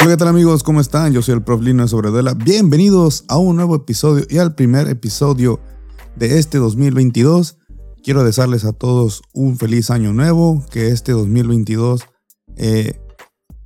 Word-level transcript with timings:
Hola, 0.00 0.12
¿qué 0.12 0.16
tal 0.16 0.28
amigos? 0.28 0.62
¿Cómo 0.62 0.80
están? 0.80 1.12
Yo 1.12 1.20
soy 1.20 1.34
el 1.34 1.42
Prof. 1.42 1.60
Lino 1.60 1.82
de 1.82 1.88
Sobreduela. 1.90 2.32
Bienvenidos 2.32 3.26
a 3.28 3.36
un 3.36 3.56
nuevo 3.56 3.76
episodio 3.76 4.24
y 4.30 4.38
al 4.38 4.54
primer 4.54 4.88
episodio 4.88 5.60
de 6.16 6.38
este 6.38 6.56
2022. 6.56 7.58
Quiero 8.02 8.24
desearles 8.24 8.64
a 8.64 8.72
todos 8.72 9.20
un 9.34 9.58
feliz 9.58 9.90
año 9.90 10.14
nuevo, 10.14 10.64
que 10.70 10.88
este 10.88 11.12
2022 11.12 12.00
eh, 12.56 12.98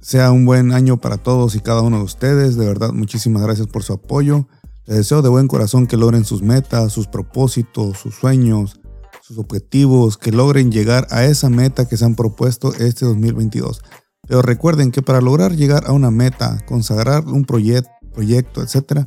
sea 0.01 0.33
un 0.33 0.45
buen 0.45 0.73
año 0.73 0.97
para 0.97 1.19
todos 1.19 1.55
y 1.55 1.61
cada 1.61 1.83
uno 1.83 1.99
de 1.99 2.03
ustedes. 2.03 2.57
De 2.57 2.67
verdad, 2.67 2.91
muchísimas 2.91 3.41
gracias 3.41 3.69
por 3.69 3.85
su 3.85 3.93
apoyo. 3.93 4.49
Les 4.87 4.97
deseo 4.97 5.23
de 5.23 5.29
buen 5.29 5.47
corazón 5.47 5.87
que 5.87 5.97
logren 5.97 6.25
sus 6.25 6.43
metas, 6.43 6.93
sus 6.93 7.07
propósitos, 7.07 7.99
sus 7.99 8.17
sueños, 8.17 8.81
sus 9.23 9.39
objetivos, 9.39 10.19
que 10.19 10.33
logren 10.33 10.73
llegar 10.73 11.07
a 11.11 11.27
esa 11.27 11.49
meta 11.49 11.87
que 11.87 11.97
se 11.97 12.05
han 12.05 12.17
propuesto 12.17 12.75
este 12.75 13.07
2022. 13.07 13.83
Pero 14.27 14.43
recuerden 14.43 14.91
que 14.91 15.03
para 15.03 15.21
lograr 15.21 15.55
llegar 15.55 15.85
a 15.87 15.93
una 15.93 16.11
meta, 16.11 16.59
consagrar 16.67 17.27
un 17.27 17.45
proyecto, 17.45 17.91
proyecto, 18.13 18.63
etc., 18.63 19.07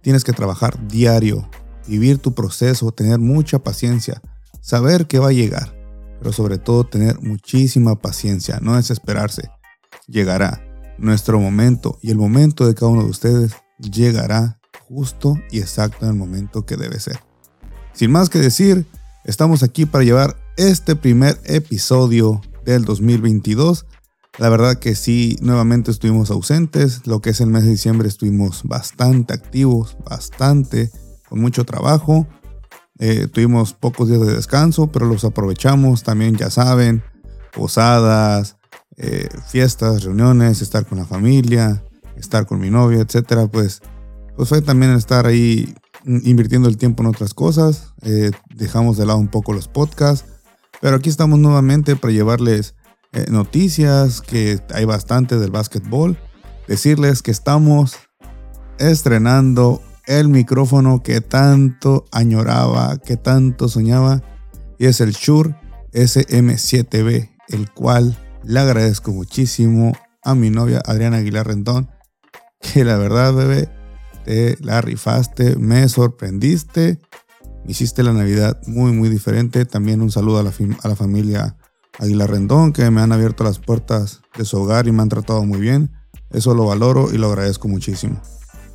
tienes 0.00 0.24
que 0.24 0.32
trabajar 0.32 0.86
diario, 0.88 1.48
vivir 1.86 2.18
tu 2.18 2.34
proceso, 2.34 2.92
tener 2.92 3.18
mucha 3.18 3.58
paciencia, 3.58 4.22
saber 4.60 5.06
que 5.06 5.18
va 5.18 5.28
a 5.28 5.32
llegar, 5.32 5.74
pero 6.20 6.32
sobre 6.32 6.58
todo 6.58 6.84
tener 6.84 7.20
muchísima 7.20 7.96
paciencia, 7.96 8.58
no 8.62 8.76
desesperarse. 8.76 9.50
Llegará 10.06 10.62
nuestro 10.98 11.40
momento 11.40 11.98
y 12.02 12.10
el 12.10 12.18
momento 12.18 12.66
de 12.66 12.74
cada 12.74 12.92
uno 12.92 13.02
de 13.02 13.10
ustedes 13.10 13.52
llegará 13.78 14.60
justo 14.88 15.36
y 15.50 15.60
exacto 15.60 16.04
en 16.04 16.12
el 16.12 16.16
momento 16.16 16.64
que 16.64 16.76
debe 16.76 17.00
ser. 17.00 17.20
Sin 17.92 18.10
más 18.10 18.28
que 18.28 18.38
decir, 18.38 18.86
estamos 19.24 19.62
aquí 19.62 19.86
para 19.86 20.04
llevar 20.04 20.36
este 20.56 20.96
primer 20.96 21.40
episodio 21.44 22.40
del 22.64 22.84
2022 22.84 23.86
la 24.38 24.48
verdad 24.48 24.78
que 24.78 24.96
sí, 24.96 25.36
nuevamente 25.40 25.90
estuvimos 25.90 26.30
ausentes. 26.30 27.06
Lo 27.06 27.20
que 27.20 27.30
es 27.30 27.40
el 27.40 27.48
mes 27.48 27.64
de 27.64 27.70
diciembre 27.70 28.08
estuvimos 28.08 28.64
bastante 28.64 29.32
activos, 29.32 29.96
bastante, 30.04 30.90
con 31.28 31.40
mucho 31.40 31.64
trabajo. 31.64 32.26
Eh, 32.98 33.28
tuvimos 33.32 33.74
pocos 33.74 34.08
días 34.08 34.20
de 34.20 34.34
descanso, 34.34 34.88
pero 34.88 35.06
los 35.06 35.24
aprovechamos 35.24 36.02
también, 36.02 36.36
ya 36.36 36.50
saben, 36.50 37.02
posadas, 37.52 38.56
eh, 38.96 39.28
fiestas, 39.48 40.02
reuniones, 40.02 40.62
estar 40.62 40.84
con 40.86 40.98
la 40.98 41.04
familia, 41.04 41.84
estar 42.16 42.46
con 42.46 42.58
mi 42.58 42.70
novia, 42.70 43.00
etcétera. 43.00 43.46
Pues, 43.46 43.82
pues 44.36 44.48
fue 44.48 44.62
también 44.62 44.92
estar 44.94 45.26
ahí 45.26 45.74
invirtiendo 46.04 46.68
el 46.68 46.76
tiempo 46.76 47.04
en 47.04 47.10
otras 47.10 47.34
cosas. 47.34 47.94
Eh, 48.02 48.32
dejamos 48.52 48.96
de 48.96 49.06
lado 49.06 49.20
un 49.20 49.28
poco 49.28 49.52
los 49.52 49.68
podcasts, 49.68 50.28
pero 50.80 50.96
aquí 50.96 51.08
estamos 51.08 51.38
nuevamente 51.38 51.94
para 51.94 52.12
llevarles 52.12 52.74
eh, 53.14 53.26
noticias, 53.30 54.20
que 54.20 54.60
hay 54.74 54.84
bastante 54.84 55.38
del 55.38 55.50
básquetbol. 55.50 56.18
Decirles 56.66 57.22
que 57.22 57.30
estamos 57.30 57.96
estrenando 58.78 59.82
el 60.06 60.28
micrófono 60.28 61.02
que 61.02 61.20
tanto 61.20 62.04
añoraba, 62.12 62.98
que 62.98 63.16
tanto 63.16 63.68
soñaba, 63.68 64.22
y 64.78 64.86
es 64.86 65.00
el 65.00 65.12
Shure 65.12 65.54
SM7B, 65.92 67.30
el 67.48 67.70
cual 67.70 68.18
le 68.42 68.60
agradezco 68.60 69.12
muchísimo 69.12 69.92
a 70.22 70.34
mi 70.34 70.50
novia 70.50 70.82
Adriana 70.84 71.18
Aguilar 71.18 71.46
Rendón, 71.46 71.90
que 72.60 72.84
la 72.84 72.96
verdad, 72.96 73.34
bebé, 73.34 73.68
te 74.24 74.56
la 74.60 74.80
rifaste, 74.80 75.56
me 75.56 75.88
sorprendiste, 75.88 76.98
hiciste 77.66 78.02
la 78.02 78.12
Navidad 78.12 78.60
muy, 78.66 78.92
muy 78.92 79.08
diferente. 79.08 79.64
También 79.66 80.02
un 80.02 80.10
saludo 80.10 80.38
a 80.38 80.42
la, 80.42 80.52
a 80.82 80.88
la 80.88 80.96
familia 80.96 81.56
Aguilar 81.98 82.30
Rendón, 82.30 82.72
que 82.72 82.90
me 82.90 83.00
han 83.00 83.12
abierto 83.12 83.44
las 83.44 83.58
puertas 83.58 84.22
de 84.36 84.44
su 84.44 84.58
hogar 84.58 84.86
y 84.88 84.92
me 84.92 85.02
han 85.02 85.08
tratado 85.08 85.44
muy 85.44 85.60
bien. 85.60 85.92
Eso 86.30 86.54
lo 86.54 86.66
valoro 86.66 87.12
y 87.12 87.18
lo 87.18 87.28
agradezco 87.28 87.68
muchísimo. 87.68 88.20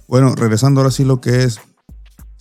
Bueno, 0.07 0.33
regresando 0.35 0.81
ahora 0.81 0.91
sí 0.91 1.03
lo 1.03 1.21
que 1.21 1.43
es 1.43 1.59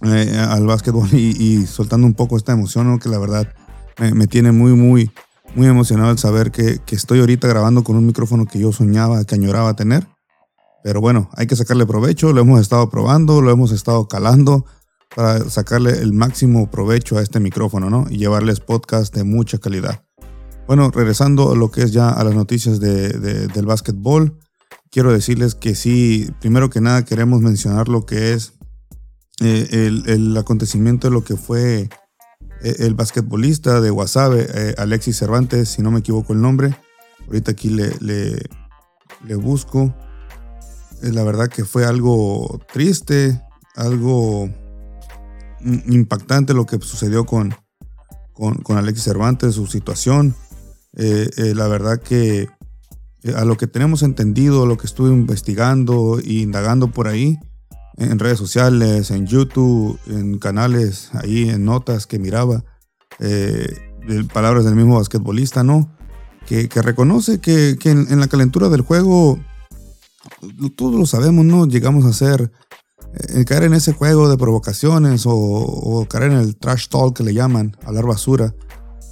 eh, 0.05 0.39
al 0.39 0.67
básquetbol 0.67 1.13
y, 1.13 1.67
soltando 1.67 2.07
un 2.07 2.14
poco 2.14 2.36
esta 2.36 2.52
emoción, 2.52 2.98
que 2.98 3.08
la 3.08 3.19
verdad 3.19 3.52
me, 3.98 4.27
tiene 4.29 4.52
muy, 4.52 4.73
muy, 4.73 5.11
muy 5.55 5.67
emocionado 5.67 6.13
el 6.13 6.19
saber 6.19 6.52
que, 6.52 6.79
que, 6.86 6.95
estoy 6.95 7.19
ahorita 7.20 7.48
grabando 7.48 7.83
con 7.83 7.97
un 7.97 8.07
micrófono 8.07 8.47
que 8.47 8.61
yo 8.61 8.73
soñaba, 8.73 9.25
que 9.25 9.35
añoraba 9.35 9.75
tener. 9.75 10.07
Pero 10.85 11.01
bueno, 11.01 11.29
hay 11.35 11.48
que 11.48 11.57
sacarle 11.57 11.85
provecho, 11.85 12.33
lo 12.33 12.41
hemos 12.41 12.61
estado 12.61 12.89
probando, 12.89 13.42
lo 13.42 13.51
hemos 13.51 13.73
estado 13.73 14.07
calando 14.07 14.64
para 15.14 15.51
sacarle 15.51 15.98
el 15.98 16.13
máximo 16.13 16.70
provecho 16.70 17.19
a 17.19 17.23
este 17.23 17.41
micrófono, 17.41 17.91
¿no? 17.91 18.07
Y 18.08 18.19
llevarles 18.19 18.61
podcast 18.61 19.14
de 19.14 19.25
mucha 19.25 19.58
calidad. 19.58 20.08
Bueno, 20.68 20.90
regresando 20.90 21.51
a 21.51 21.56
lo 21.56 21.70
que 21.70 21.83
es 21.83 21.92
ya 21.92 22.11
a 22.11 22.23
las 22.24 22.34
noticias 22.34 22.79
del 22.79 23.64
básquetbol, 23.64 24.39
quiero 24.90 25.11
decirles 25.11 25.55
que 25.55 25.74
sí, 25.74 26.30
primero 26.42 26.68
que 26.68 26.83
nada 26.83 27.06
queremos 27.06 27.40
mencionar 27.40 27.89
lo 27.89 28.05
que 28.05 28.34
es 28.34 28.52
eh, 29.40 30.02
el, 30.07 30.36
acontecimiento 30.36 31.08
de 31.08 31.14
lo 31.14 31.24
que 31.24 31.36
fue 31.36 31.89
eh, 32.61 32.74
el 32.80 32.92
basquetbolista 32.92 33.80
de 33.80 33.90
Wasabe, 33.90 34.46
eh, 34.52 34.74
Alexis 34.77 35.17
Cervantes, 35.17 35.70
si 35.70 35.80
no 35.80 35.90
me 35.90 36.01
equivoco 36.01 36.34
el 36.34 36.42
nombre. 36.42 36.77
Ahorita 37.28 37.52
aquí 37.52 37.70
le, 37.70 37.95
le, 38.01 39.34
busco. 39.36 39.95
la 41.01 41.24
verdad 41.24 41.48
que 41.48 41.64
fue 41.64 41.86
algo 41.86 42.61
triste, 42.70 43.40
algo 43.74 44.51
impactante 45.62 46.52
lo 46.52 46.67
que 46.67 46.78
sucedió 46.78 47.24
con, 47.24 47.55
con, 48.34 48.57
con 48.57 48.77
Alexis 48.77 49.05
Cervantes, 49.05 49.55
su 49.55 49.67
situación. 49.67 50.34
Eh, 50.97 51.29
eh, 51.37 51.55
la 51.55 51.69
verdad 51.69 52.01
que 52.01 52.49
eh, 53.23 53.35
a 53.37 53.45
lo 53.45 53.57
que 53.57 53.67
tenemos 53.67 54.03
entendido, 54.03 54.67
lo 54.67 54.79
que 54.79 54.87
estuve 54.87 55.11
investigando 55.11 56.19
e 56.19 56.35
indagando 56.35 56.91
por 56.91 57.09
ahí, 57.09 57.39
en 57.97 58.19
redes 58.19 58.39
sociales, 58.39 59.11
en 59.11 59.27
YouTube, 59.27 59.99
en 60.07 60.39
canales, 60.39 61.11
ahí 61.15 61.49
en 61.49 61.65
notas 61.65 62.07
que 62.07 62.21
miraba, 62.21 62.63
palabras 64.33 64.65
del 64.65 64.77
mismo 64.77 64.99
basquetbolista, 64.99 65.65
¿no? 65.65 65.93
Que, 66.47 66.69
reconoce 66.81 67.41
que, 67.41 67.77
en, 67.83 68.20
la 68.20 68.29
calentura 68.29 68.69
del 68.69 68.83
juego, 68.83 69.41
todos 70.77 70.95
lo 70.95 71.07
sabemos, 71.07 71.45
¿no? 71.45 71.67
Llegamos 71.67 72.05
a 72.05 72.13
ser, 72.13 72.53
caer 73.47 73.65
en 73.65 73.75
ese 73.75 73.93
juego 73.93 74.31
de 74.31 74.39
provocaciones 74.39 75.27
o, 75.27 75.35
o, 75.35 76.07
caer 76.07 76.31
en 76.31 76.39
el 76.39 76.57
trash 76.57 76.87
talk 76.87 77.17
que 77.17 77.25
le 77.25 77.35
llaman, 77.35 77.77
hablar 77.85 78.07
basura 78.07 78.55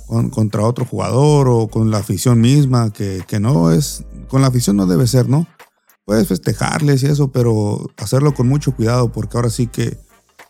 contra 0.06 0.62
otro 0.62 0.84
jugador 0.84 1.48
o 1.48 1.68
con 1.68 1.90
la 1.90 1.98
afición 1.98 2.40
misma, 2.40 2.92
que, 2.92 3.24
no 3.40 3.72
es, 3.72 4.04
con 4.28 4.40
la 4.40 4.48
afición 4.48 4.76
no 4.76 4.86
debe 4.86 5.06
ser, 5.06 5.28
¿no? 5.28 5.46
Puedes 6.04 6.28
festejarles 6.28 7.02
y 7.02 7.06
eso, 7.06 7.32
pero 7.32 7.90
hacerlo 7.96 8.32
con 8.34 8.48
mucho 8.48 8.74
cuidado, 8.74 9.10
porque 9.10 9.36
ahora 9.36 9.50
sí 9.50 9.66
que, 9.66 9.98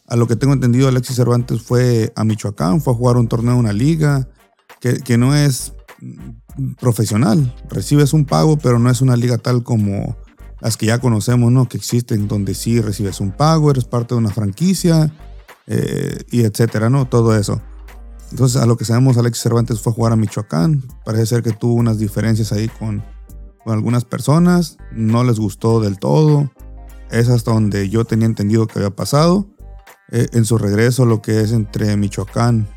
a 0.06 0.16
lo 0.16 0.26
que 0.26 0.36
tengo 0.36 0.52
entendido, 0.52 0.88
Alexis 0.88 1.16
Cervantes 1.16 1.62
fue 1.62 2.12
a 2.14 2.24
Michoacán, 2.24 2.80
fue 2.80 2.92
a 2.92 2.96
jugar 2.96 3.16
un 3.16 3.28
torneo, 3.28 3.56
una 3.56 3.72
liga, 3.72 4.28
que, 4.80 4.98
que 4.98 5.16
no 5.16 5.34
es 5.34 5.72
profesional. 6.78 7.54
Recibes 7.70 8.12
un 8.12 8.26
pago, 8.26 8.58
pero 8.58 8.78
no 8.78 8.90
es 8.90 9.00
una 9.00 9.16
liga 9.16 9.38
tal 9.38 9.62
como 9.62 10.16
las 10.60 10.76
que 10.76 10.86
ya 10.86 10.98
conocemos, 11.00 11.50
¿no? 11.50 11.68
Que 11.68 11.78
existen, 11.78 12.28
donde 12.28 12.54
sí 12.54 12.80
recibes 12.80 13.20
un 13.20 13.32
pago, 13.32 13.70
eres 13.70 13.84
parte 13.84 14.14
de 14.14 14.18
una 14.18 14.30
franquicia, 14.30 15.12
eh, 15.66 16.18
y 16.30 16.42
etcétera, 16.42 16.90
¿no? 16.90 17.06
Todo 17.06 17.36
eso. 17.36 17.60
Entonces, 18.30 18.60
a 18.60 18.66
lo 18.66 18.76
que 18.76 18.84
sabemos, 18.84 19.16
Alexis 19.16 19.44
Cervantes 19.44 19.80
fue 19.80 19.92
a 19.92 19.94
jugar 19.94 20.12
a 20.12 20.16
Michoacán. 20.16 20.82
Parece 21.04 21.26
ser 21.26 21.42
que 21.42 21.52
tuvo 21.52 21.74
unas 21.74 21.98
diferencias 21.98 22.52
ahí 22.52 22.68
con, 22.68 23.02
con 23.64 23.74
algunas 23.74 24.04
personas. 24.04 24.78
No 24.92 25.24
les 25.24 25.38
gustó 25.38 25.80
del 25.80 25.98
todo. 25.98 26.50
Es 27.10 27.28
hasta 27.28 27.52
donde 27.52 27.88
yo 27.88 28.04
tenía 28.04 28.26
entendido 28.26 28.66
que 28.66 28.80
había 28.80 28.94
pasado. 28.94 29.46
Eh, 30.10 30.28
en 30.32 30.44
su 30.44 30.58
regreso, 30.58 31.06
lo 31.06 31.22
que 31.22 31.40
es 31.40 31.52
entre 31.52 31.96
Michoacán 31.96 32.68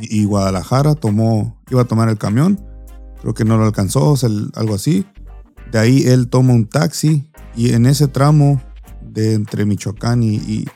y, 0.00 0.24
Guadalajara, 0.24 0.94
tomó, 0.94 1.60
iba 1.70 1.82
a 1.82 1.86
tomar 1.86 2.08
el 2.08 2.18
camión. 2.18 2.60
Creo 3.20 3.34
que 3.34 3.44
no 3.44 3.56
lo 3.56 3.64
alcanzó, 3.64 4.14
algo 4.54 4.74
así. 4.74 5.06
De 5.70 5.78
ahí 5.78 6.06
él 6.06 6.28
toma 6.28 6.52
un 6.52 6.66
taxi 6.66 7.30
y 7.56 7.72
en 7.72 7.86
ese 7.86 8.08
tramo 8.08 8.62
de 9.02 9.34
entre 9.34 9.64
Michoacán 9.64 10.22
y, 10.22 10.66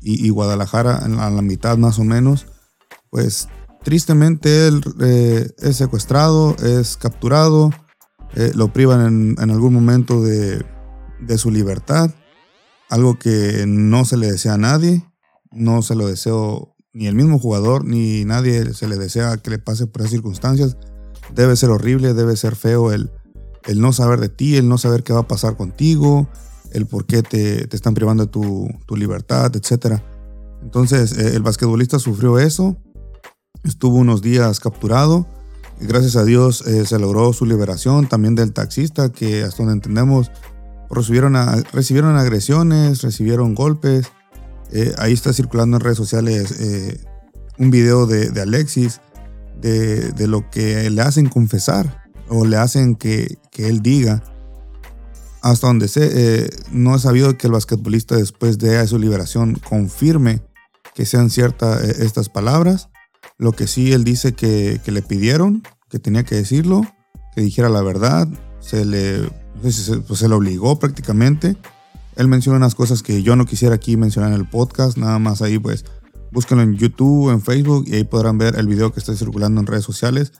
y 0.00 0.28
Guadalajara, 0.30 0.96
a 0.96 1.30
la 1.30 1.42
mitad 1.42 1.78
más 1.78 1.98
o 1.98 2.04
menos, 2.04 2.46
pues 3.10 3.48
tristemente 3.82 4.68
él 4.68 4.80
eh, 5.00 5.50
es 5.58 5.76
secuestrado, 5.76 6.56
es 6.56 6.96
capturado, 6.96 7.70
eh, 8.34 8.52
lo 8.54 8.72
privan 8.72 9.36
en, 9.38 9.50
algún 9.50 9.72
momento 9.72 10.22
de, 10.22 10.64
su 11.36 11.50
libertad, 11.50 12.10
algo 12.90 13.18
que 13.18 13.64
no 13.66 14.04
se 14.04 14.16
le 14.16 14.30
desea 14.30 14.54
a 14.54 14.58
nadie, 14.58 15.04
no 15.50 15.82
se 15.82 15.94
lo 15.94 16.06
deseo 16.06 16.74
ni 16.92 17.06
el 17.06 17.14
mismo 17.14 17.38
jugador, 17.38 17.84
ni 17.84 18.24
nadie 18.24 18.74
se 18.74 18.88
le 18.88 18.96
desea 18.96 19.36
que 19.38 19.50
le 19.50 19.58
pase 19.58 19.86
por 19.86 20.02
esas 20.02 20.12
circunstancias. 20.12 20.76
Debe 21.34 21.56
ser 21.56 21.70
horrible, 21.70 22.14
debe 22.14 22.36
ser 22.36 22.56
feo 22.56 22.92
el, 22.92 23.10
el 23.66 23.80
no 23.80 23.92
saber 23.92 24.20
de 24.20 24.28
ti, 24.28 24.56
el 24.56 24.68
no 24.68 24.78
saber 24.78 25.02
qué 25.02 25.12
va 25.12 25.20
a 25.20 25.28
pasar 25.28 25.56
contigo, 25.56 26.28
el 26.72 26.86
por 26.86 27.06
qué 27.06 27.22
te, 27.22 27.74
están 27.74 27.94
privando 27.94 28.26
de 28.26 28.30
tu, 28.30 28.68
tu 28.86 28.96
libertad, 28.96 29.54
etc. 29.54 30.00
Entonces 30.62 31.16
eh, 31.16 31.36
el 31.36 31.42
basquetbolista 31.42 31.98
sufrió 31.98 32.38
eso, 32.38 32.76
Estuvo 33.64 33.96
unos 33.96 34.22
días 34.22 34.60
capturado. 34.60 35.26
Gracias 35.80 36.16
a 36.16 36.24
Dios 36.24 36.66
eh, 36.66 36.86
se 36.86 36.98
logró 36.98 37.32
su 37.32 37.46
liberación 37.46 38.08
también 38.08 38.34
del 38.34 38.52
taxista, 38.52 39.10
que 39.10 39.42
hasta 39.42 39.58
donde 39.58 39.74
entendemos 39.74 40.30
recibieron, 40.90 41.34
recibieron 41.72 42.16
agresiones, 42.16 43.02
recibieron 43.02 43.54
golpes. 43.54 44.10
Eh, 44.72 44.92
ahí 44.98 45.12
está 45.12 45.32
circulando 45.32 45.76
en 45.76 45.80
redes 45.80 45.96
sociales 45.96 46.60
eh, 46.60 47.00
un 47.58 47.70
video 47.70 48.06
de, 48.06 48.40
Alexis 48.40 49.00
de, 49.60 50.12
lo 50.26 50.50
que 50.50 50.90
le 50.90 51.02
hacen 51.02 51.28
confesar 51.28 52.04
o 52.28 52.44
le 52.44 52.56
hacen 52.56 52.94
que, 52.96 53.38
él 53.56 53.82
diga. 53.82 54.22
Hasta 55.40 55.68
donde 55.68 55.86
sé, 55.86 56.50
no 56.72 56.96
he 56.96 56.98
sabido 56.98 57.38
que 57.38 57.46
el 57.46 57.52
basquetbolista 57.52 58.16
después 58.16 58.58
de 58.58 58.84
su 58.88 58.98
liberación 58.98 59.54
confirme 59.68 60.42
que 60.94 61.06
sean 61.06 61.30
ciertas 61.30 61.82
estas 61.82 62.28
palabras. 62.28 62.88
Lo 63.38 63.52
que 63.52 63.66
sí 63.68 63.92
él 63.92 64.04
dice 64.04 64.34
que, 64.34 64.80
le 64.84 65.02
pidieron, 65.02 65.62
que 65.88 65.98
tenía 65.98 66.24
que 66.24 66.34
decirlo, 66.34 66.82
que 67.34 67.40
dijera 67.40 67.68
la 67.68 67.82
verdad. 67.82 68.28
Se 68.60 68.84
le, 68.84 69.30
pues, 69.62 69.76
se 69.76 70.28
le 70.28 70.34
obligó 70.34 70.78
prácticamente. 70.78 71.56
Él 72.16 72.26
menciona 72.26 72.58
unas 72.58 72.74
cosas 72.74 73.02
que 73.04 73.22
yo 73.22 73.36
no 73.36 73.46
quisiera 73.46 73.76
aquí 73.76 73.96
mencionar 73.96 74.32
en 74.32 74.40
el 74.40 74.48
podcast, 74.48 74.98
nada 74.98 75.20
más 75.20 75.40
ahí 75.40 75.58
pues 75.60 75.84
búsquenlo 76.32 76.64
en 76.64 76.74
YouTube, 76.74 77.30
en 77.30 77.40
Facebook 77.40 77.84
y 77.86 77.94
ahí 77.94 78.04
podrán 78.04 78.38
ver 78.38 78.58
el 78.58 78.66
video 78.66 78.92
que 78.92 78.98
está 78.98 79.14
circulando 79.14 79.60
en 79.60 79.66
redes 79.66 79.84
sociales. 79.84 80.32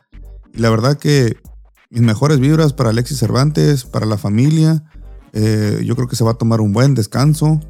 Y 0.53 0.59
la 0.59 0.71
verdad 0.71 0.99
que 0.99 1.37
mis 1.91 2.03
mejores 2.03 2.41
vibras 2.41 2.73
para 2.73 2.91
Alexis 2.91 3.19
Cervantes, 3.19 3.85
para 3.85 4.07
la 4.07 4.19
familia. 4.19 4.85
Eh, 5.33 5.83
yo 5.85 5.95
creo 5.95 6.09
que 6.09 6.17
se 6.17 6.25
va 6.25 6.33
a 6.33 6.39
tomar 6.39 6.61
un 6.61 6.73
buen 6.73 6.95
descanso. 6.95 7.61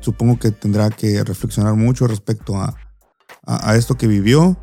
Supongo 0.00 0.38
que 0.38 0.50
tendrá 0.50 0.90
que 0.90 1.22
reflexionar 1.22 1.74
mucho 1.74 2.06
respecto 2.06 2.56
a, 2.56 2.76
a, 3.46 3.76
esto 3.76 3.96
que 3.96 4.06
vivió. 4.06 4.56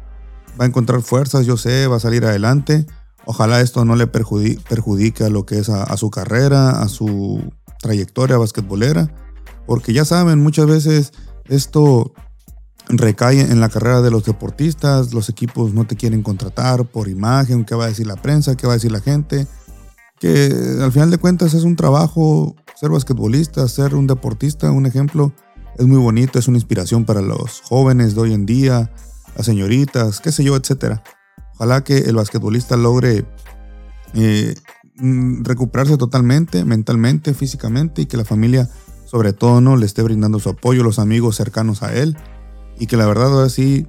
Va 0.60 0.66
a 0.66 0.68
encontrar 0.68 1.02
fuerzas, 1.02 1.46
yo 1.46 1.58
sé, 1.58 1.88
va 1.88 1.98
a 1.98 2.00
salir 2.00 2.26
adelante. 2.26 2.86
Ojalá 3.26 3.62
esto 3.62 3.86
no 3.86 3.96
le 3.96 4.08
perjudique, 4.08 5.24
a 5.24 5.30
lo 5.30 5.46
que 5.46 5.60
es 5.60 5.70
a 5.70 5.96
su 5.96 6.10
carrera, 6.10 6.82
a 6.82 6.88
su 6.88 7.52
trayectoria 7.82 8.38
basquetbolera, 8.38 9.14
porque 9.66 9.94
ya 9.94 10.06
saben, 10.06 10.40
muchas 10.40 10.68
veces 10.68 11.12
esto 11.46 12.14
recae 12.88 13.42
en 13.42 13.60
la 13.60 13.70
carrera 13.70 14.02
de 14.02 14.12
los 14.12 14.26
deportistas, 14.26 15.14
los 15.14 15.30
equipos 15.30 15.74
no 15.74 15.86
te 15.86 15.96
quieren 15.96 16.24
contratar 16.24 16.86
por 16.86 17.08
imagen, 17.08 17.66
qué 17.66 17.76
va 17.76 17.86
a 17.86 17.90
decir 17.90 18.08
la 18.08 18.16
prensa, 18.16 18.56
qué 18.56 18.68
va 18.68 18.74
a 18.74 18.76
decir 18.78 18.92
la 18.92 19.02
gente, 19.02 19.48
que 20.20 20.54
al 20.82 20.92
final 20.92 21.10
de 21.12 21.18
cuentas 21.18 21.54
es 21.54 21.64
un 21.64 21.76
trabajo 21.76 22.56
ser 22.76 22.90
basquetbolista, 22.90 23.68
ser 23.68 23.96
un 23.96 24.08
deportista, 24.08 24.72
un 24.72 24.86
ejemplo, 24.86 25.34
es 25.78 25.86
muy 25.86 25.98
bonito, 25.98 26.40
es 26.40 26.48
una 26.48 26.58
inspiración 26.58 27.06
para 27.06 27.22
los 27.22 27.62
jóvenes 27.62 28.16
de 28.16 28.22
hoy 28.22 28.34
en 28.34 28.46
día, 28.46 28.92
las 29.36 29.46
señoritas, 29.46 30.20
qué 30.20 30.32
sé 30.32 30.44
yo, 30.44 30.56
etcétera. 30.56 31.04
Ojalá 31.56 31.84
que 31.84 31.98
el 31.98 32.16
basquetbolista 32.16 32.76
logre 32.78 33.26
eh, 34.14 34.56
Mm, 35.02 35.44
recuperarse 35.44 35.98
totalmente, 35.98 36.64
mentalmente, 36.64 37.34
físicamente 37.34 38.04
y 38.04 38.06
que 38.06 38.18
la 38.18 38.24
familia, 38.24 38.70
sobre 39.06 39.34
todo, 39.34 39.60
no 39.60 39.76
le 39.76 39.88
esté 39.88 40.04
brindando 40.04 40.38
su 40.38 40.50
apoyo, 40.50 40.84
los 40.84 41.00
amigos 41.00 41.38
cercanos 41.38 41.82
a 41.82 41.92
él 41.96 42.16
y 42.78 42.86
que 42.86 42.98
la 42.98 43.08
verdad 43.08 43.34
ahora 43.34 43.50
sí, 43.50 43.88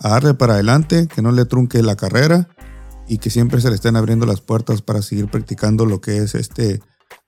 a 0.00 0.08
darle 0.08 0.32
para 0.32 0.54
adelante, 0.54 1.06
que 1.06 1.20
no 1.20 1.32
le 1.32 1.44
trunque 1.44 1.82
la 1.82 1.96
carrera 1.96 2.48
y 3.06 3.18
que 3.18 3.28
siempre 3.28 3.60
se 3.60 3.68
le 3.68 3.74
estén 3.74 3.94
abriendo 3.96 4.24
las 4.24 4.40
puertas 4.40 4.80
para 4.80 5.02
seguir 5.02 5.28
practicando 5.28 5.84
lo 5.84 6.00
que 6.00 6.16
es 6.16 6.34
este 6.34 6.80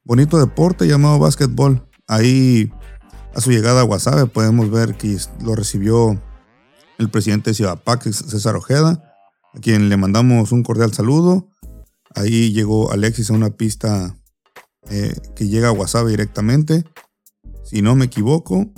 bonito 0.03 0.39
deporte 0.39 0.87
llamado 0.87 1.19
básquetbol. 1.19 1.87
Ahí 2.09 2.73
a 3.37 3.41
su 3.41 3.51
llegada 3.51 3.83
a 3.83 3.85
Guasave 3.85 4.27
podemos 4.27 4.71
ver 4.71 4.97
que 4.97 5.17
lo 5.45 5.55
recibió 5.55 6.21
el 6.99 7.11
presidente 7.11 7.53
de 7.53 8.13
César 8.13 8.57
Ojeda, 8.57 9.15
a 9.55 9.61
quien 9.61 9.89
le 9.89 9.97
mandamos 9.97 10.51
un 10.53 10.63
cordial 10.63 10.93
saludo 10.93 11.49
Ahí 12.17 12.51
llegó 12.51 12.91
Alexis 12.93 13.29
a 13.31 13.35
una 13.35 13.51
pista 13.51 14.17
eh, 14.89 15.15
que 15.35 15.49
llega 15.49 15.69
a 15.69 15.73
WhatsApp 15.73 16.07
directamente. 16.07 16.83
Si 17.63 17.83
no 17.83 17.95
me 17.95 18.07
equivoco, 18.07 18.73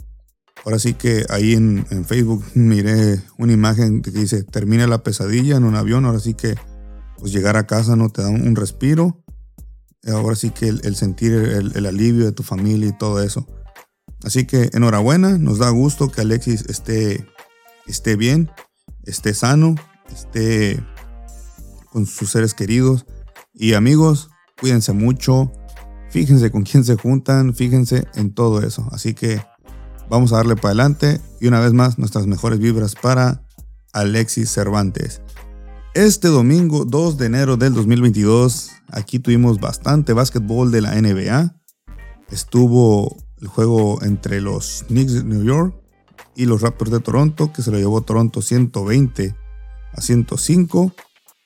ahora 0.64 0.80
sí 0.80 0.94
que 0.94 1.24
ahí 1.28 1.52
en, 1.52 1.86
Facebook 2.04 2.44
miré 2.54 3.22
una 3.38 3.52
imagen 3.52 4.02
que 4.02 4.10
dice 4.10 4.42
termina 4.42 4.88
la 4.88 5.04
pesadilla 5.04 5.56
en 5.56 5.62
un 5.62 5.76
avión. 5.76 6.04
Ahora 6.04 6.18
sí 6.18 6.34
que 6.34 6.56
pues 7.16 7.32
llegar 7.32 7.56
a 7.56 7.68
casa 7.68 7.94
no 7.94 8.08
te 8.08 8.22
da 8.22 8.28
un, 8.28 8.56
respiro. 8.56 9.22
Ahora 10.08 10.34
sí 10.34 10.50
que 10.50 10.66
el, 10.68 10.96
sentir 10.96 11.32
el, 11.32 11.86
alivio 11.86 12.24
de 12.24 12.32
tu 12.32 12.42
familia 12.42 12.88
y 12.88 12.98
todo 12.98 13.22
eso. 13.22 13.46
Así 14.24 14.46
que 14.46 14.70
enhorabuena, 14.72 15.38
nos 15.38 15.58
da 15.58 15.70
gusto 15.70 16.08
que 16.08 16.20
Alexis 16.20 16.64
esté, 16.68 17.26
esté 17.86 18.16
bien, 18.16 18.50
esté 19.04 19.32
sano, 19.32 19.76
esté 20.12 20.82
con 21.92 22.06
sus 22.06 22.30
seres 22.30 22.54
queridos 22.54 23.06
y 23.54 23.74
amigos, 23.74 24.30
cuídense 24.60 24.92
mucho, 24.92 25.52
fíjense 26.10 26.50
con 26.50 26.62
quién 26.62 26.84
se 26.84 26.96
juntan, 26.96 27.54
fíjense 27.54 28.06
en 28.14 28.34
todo 28.34 28.62
eso. 28.62 28.88
Así 28.92 29.14
que 29.14 29.40
vamos 30.10 30.32
a 30.32 30.36
darle 30.36 30.56
para 30.56 30.68
adelante 30.68 31.20
y 31.40 31.46
una 31.46 31.60
vez 31.60 31.72
más 31.72 31.98
nuestras 31.98 32.26
mejores 32.26 32.58
vibras 32.58 32.94
para 32.94 33.44
Alexis 33.92 34.50
Cervantes. 34.50 35.22
Este 35.94 36.28
domingo 36.28 36.84
2 36.84 37.18
de 37.18 37.26
enero 37.26 37.56
del 37.56 37.74
2022, 37.74 38.70
aquí 38.90 39.18
tuvimos 39.18 39.58
bastante 39.58 40.12
básquetbol 40.12 40.70
de 40.70 40.82
la 40.82 40.94
NBA. 41.00 41.54
Estuvo 42.30 43.16
el 43.40 43.48
juego 43.48 44.02
entre 44.02 44.40
los 44.40 44.84
Knicks 44.88 45.14
de 45.14 45.24
New 45.24 45.44
York 45.44 45.74
y 46.34 46.46
los 46.46 46.62
Raptors 46.62 46.90
de 46.90 47.00
Toronto, 47.00 47.52
que 47.52 47.62
se 47.62 47.70
lo 47.70 47.78
llevó 47.78 48.00
Toronto 48.02 48.42
120 48.42 49.34
a 49.92 50.00
105. 50.00 50.92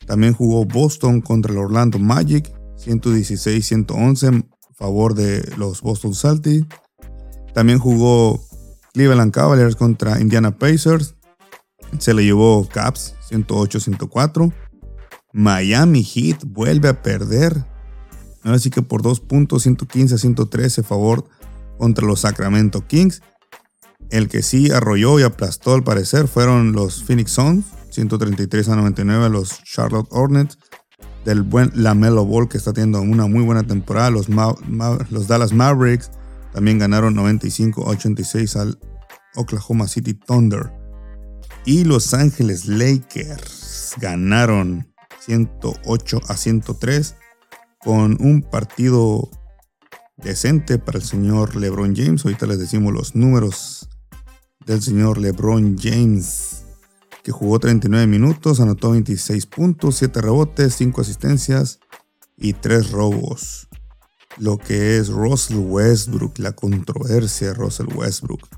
También 0.07 0.35
jugó 0.35 0.65
Boston 0.65 1.21
contra 1.21 1.53
el 1.53 1.59
Orlando 1.59 1.99
Magic, 1.99 2.53
116-111 2.79 4.45
a 4.71 4.75
favor 4.75 5.15
de 5.15 5.43
los 5.57 5.81
Boston 5.81 6.15
Celtics. 6.15 6.67
También 7.55 7.79
jugó 7.79 8.43
Cleveland 8.93 9.33
Cavaliers 9.33 9.77
contra 9.77 10.21
Indiana 10.21 10.59
Pacers. 10.59 11.15
Se 11.99 12.15
le 12.15 12.25
llevó 12.25 12.67
Caps 12.69 13.15
108-104. 13.31 14.53
Miami 15.33 16.03
Heat 16.03 16.45
vuelve 16.45 16.89
a 16.89 17.03
perder. 17.03 17.65
Ahora 18.43 18.59
sí 18.59 18.71
que 18.71 18.83
por 18.83 19.03
dos 19.03 19.21
puntos, 19.21 19.63
115 19.63 20.15
a 20.15 20.19
113 20.19 20.81
a 20.81 20.85
favor 20.85 21.25
contra 21.79 22.07
los 22.07 22.21
Sacramento 22.21 22.87
Kings. 22.87 23.23
El 24.11 24.29
que 24.29 24.43
sí 24.43 24.71
arrolló 24.71 25.19
y 25.19 25.23
aplastó 25.23 25.75
al 25.75 25.85
parecer 25.85 26.29
fueron 26.29 26.73
los 26.73 27.03
Phoenix 27.03 27.33
Suns 27.33 27.65
133 27.91 28.69
a 28.69 28.77
99 28.77 29.27
a 29.27 29.29
los 29.29 29.63
Charlotte 29.65 30.09
Hornets. 30.11 30.59
Del 31.25 31.43
buen 31.43 31.71
Lamelo 31.75 32.25
Ball 32.25 32.49
que 32.49 32.59
está 32.59 32.73
teniendo 32.73 33.01
una 33.01 33.27
muy 33.27 33.45
buena 33.45 33.63
temporada. 33.63 34.11
Los, 34.11 34.29
los 34.29 35.29
Dallas 35.29 35.53
Mavericks 35.53 36.11
también 36.53 36.79
ganaron 36.79 37.15
95 37.15 37.87
a 37.87 37.91
86 37.91 38.57
al 38.57 38.79
Oklahoma 39.37 39.87
City 39.87 40.15
Thunder. 40.15 40.73
Y 41.65 41.85
Los 41.85 42.13
Ángeles 42.13 42.67
Lakers 42.67 43.95
ganaron 44.01 44.93
108 45.21 46.21
a 46.29 46.37
103 46.37 47.15
con 47.79 48.17
un 48.21 48.43
partido 48.43 49.31
decente 50.23 50.79
para 50.79 50.99
el 50.99 51.05
señor 51.05 51.57
LeBron 51.57 51.95
James. 51.97 52.25
Ahorita 52.25 52.47
les 52.47 52.59
decimos 52.59 52.93
los 52.93 53.15
números 53.15 53.89
del 54.67 54.81
señor 54.81 55.19
LeBron 55.19 55.77
James 55.79 56.63
que 57.23 57.33
jugó 57.33 57.59
39 57.59 58.07
minutos, 58.07 58.61
anotó 58.61 58.91
26 58.91 59.47
puntos, 59.47 59.97
7 59.97 60.21
rebotes, 60.21 60.75
5 60.75 61.01
asistencias 61.01 61.79
y 62.37 62.55
3 62.55 62.91
robos. 62.91 63.69
Lo 64.39 64.59
que 64.59 64.97
es 64.97 65.09
Russell 65.09 65.59
Westbrook, 65.59 66.39
la 66.39 66.53
controversia 66.53 67.49
de 67.49 67.55
Russell 67.55 67.95
Westbrook. 67.95 68.49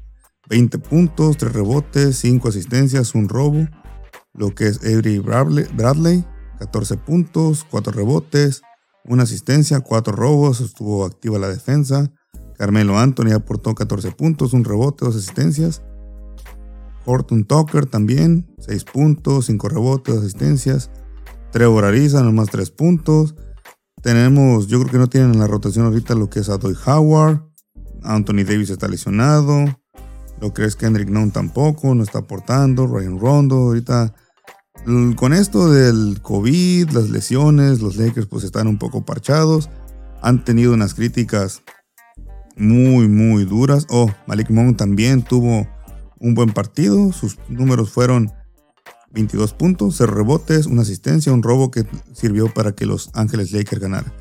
20 0.49 0.79
puntos, 0.79 1.37
3 1.37 1.53
rebotes, 1.53 2.17
5 2.19 2.49
asistencias, 2.49 3.15
1 3.15 3.29
robo. 3.29 3.69
Lo 4.33 4.55
que 4.55 4.69
es 4.69 4.79
Avery 4.79 5.19
Bradley, 5.19 6.25
14 6.59 6.97
puntos, 6.97 7.67
4 7.71 7.93
rebotes, 7.93 8.63
1 9.05 9.23
asistencia, 9.23 9.81
4 9.81 10.15
robos, 10.15 10.61
estuvo 10.61 11.05
activa 11.05 11.39
la 11.39 11.49
defensa. 11.49 12.11
Carmelo 12.57 12.99
Anthony 12.99 13.33
aportó 13.33 13.75
14 13.75 14.13
puntos, 14.13 14.53
1 14.53 14.65
rebote, 14.65 15.05
2 15.05 15.17
asistencias. 15.17 15.83
Horton 17.05 17.45
Tucker 17.45 17.87
también, 17.87 18.55
6 18.61 18.85
puntos, 18.85 19.47
5 19.47 19.69
rebotes, 19.69 20.17
asistencias. 20.17 20.91
Trevor 21.53 21.85
Ariza, 21.85 22.23
nomás 22.23 22.49
3 22.51 22.71
puntos. 22.71 23.35
Tenemos, 24.03 24.67
yo 24.67 24.81
creo 24.81 24.91
que 24.91 24.99
no 24.99 25.09
tienen 25.09 25.33
en 25.33 25.39
la 25.39 25.47
rotación 25.47 25.87
ahorita 25.87 26.15
lo 26.15 26.31
que 26.31 26.41
es 26.41 26.49
Adoy 26.49 26.77
Howard. 26.87 27.43
Anthony 28.03 28.45
Davis 28.45 28.71
está 28.71 28.89
lesionado. 28.89 29.65
Lo 30.41 30.53
que 30.53 30.65
es 30.65 30.77
Kendrick 30.77 31.09
Nunn 31.09 31.31
tampoco, 31.31 31.95
no 31.95 32.03
está 32.03 32.21
aportando. 32.21 32.87
Ryan 32.87 33.19
Rondo, 33.19 33.57
ahorita. 33.57 34.15
Con 35.17 35.33
esto 35.33 35.71
del 35.71 36.21
COVID, 36.21 36.91
las 36.91 37.09
lesiones, 37.09 37.81
los 37.81 37.97
Lakers 37.97 38.27
pues 38.27 38.45
están 38.45 38.67
un 38.67 38.79
poco 38.79 39.05
parchados. 39.05 39.71
Han 40.21 40.45
tenido 40.45 40.75
unas 40.75 40.95
críticas 40.95 41.63
muy, 42.57 43.09
muy 43.09 43.45
duras. 43.45 43.87
Oh, 43.89 44.11
Malik 44.27 44.51
Monk 44.51 44.77
también 44.77 45.23
tuvo 45.23 45.67
un 46.19 46.35
buen 46.35 46.53
partido. 46.53 47.13
Sus 47.13 47.39
números 47.49 47.91
fueron 47.91 48.33
22 49.13 49.55
puntos, 49.55 49.95
0 49.97 50.13
rebotes, 50.13 50.67
una 50.67 50.83
asistencia, 50.83 51.33
un 51.33 51.43
robo 51.43 51.71
que 51.71 51.87
sirvió 52.13 52.53
para 52.53 52.73
que 52.73 52.85
los 52.85 53.11
Ángeles 53.15 53.53
Lakers 53.53 53.81
ganaran. 53.81 54.13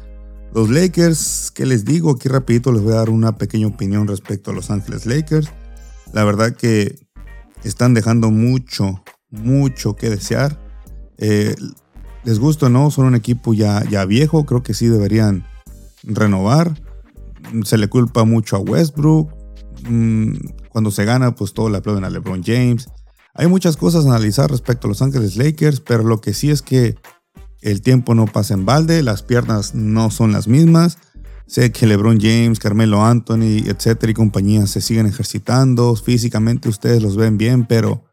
Los 0.54 0.70
Lakers, 0.70 1.52
¿qué 1.54 1.66
les 1.66 1.84
digo? 1.84 2.12
Aquí 2.12 2.30
rapidito 2.30 2.72
les 2.72 2.84
voy 2.84 2.94
a 2.94 2.98
dar 2.98 3.10
una 3.10 3.38
pequeña 3.38 3.66
opinión 3.68 4.08
respecto 4.08 4.52
a 4.52 4.54
Los 4.54 4.70
Ángeles 4.70 5.08
Lakers. 5.08 5.50
La 6.14 6.24
verdad 6.24 6.56
que 6.56 7.00
están 7.64 7.96
dejando 7.96 8.30
mucho, 8.30 9.04
mucho 9.34 9.96
que 9.96 10.10
desear. 10.10 10.60
Eh, 11.18 11.56
les 12.24 12.40
gusta 12.40 12.70
no, 12.70 12.90
son 12.92 13.06
un 13.06 13.16
equipo 13.16 13.54
ya, 13.54 13.84
ya 13.90 14.06
viejo, 14.06 14.46
creo 14.46 14.64
que 14.64 14.74
sí 14.74 14.88
deberían 14.88 15.46
renovar. 16.04 16.80
Se 17.66 17.78
le 17.78 17.90
culpa 17.90 18.24
mucho 18.24 18.56
a 18.56 18.60
Westbrook. 18.60 19.30
Mm, 19.90 20.34
cuando 20.70 20.92
se 20.92 21.04
gana, 21.04 21.36
pues 21.36 21.54
todo 21.54 21.70
le 21.70 21.78
aplauden 21.78 22.06
a 22.06 22.10
LeBron 22.10 22.44
James. 22.44 22.90
Hay 23.34 23.48
muchas 23.48 23.76
cosas 23.78 24.06
a 24.06 24.10
analizar 24.10 24.50
respecto 24.50 24.88
a 24.88 24.90
Los 24.90 25.02
Ángeles 25.02 25.36
Lakers, 25.36 25.82
pero 25.82 26.04
lo 26.04 26.22
que 26.22 26.34
sí 26.34 26.52
es 26.52 26.62
que 26.62 26.96
el 27.62 27.82
tiempo 27.82 28.14
no 28.16 28.26
pasa 28.26 28.54
en 28.54 28.66
balde, 28.66 29.02
las 29.04 29.24
piernas 29.24 29.74
no 29.74 30.12
son 30.12 30.32
las 30.32 30.48
mismas. 30.48 30.98
Sé 31.48 31.72
que 31.72 31.88
LeBron 31.88 32.20
James, 32.20 32.60
Carmelo 32.60 33.04
Anthony, 33.04 33.64
etcétera 33.66 34.12
y 34.12 34.14
compañía 34.14 34.66
se 34.68 34.82
siguen 34.82 35.08
ejercitando. 35.08 35.96
Físicamente 35.96 36.70
ustedes 36.70 37.02
los 37.02 37.18
ven 37.18 37.38
bien, 37.38 37.66
pero 37.66 38.04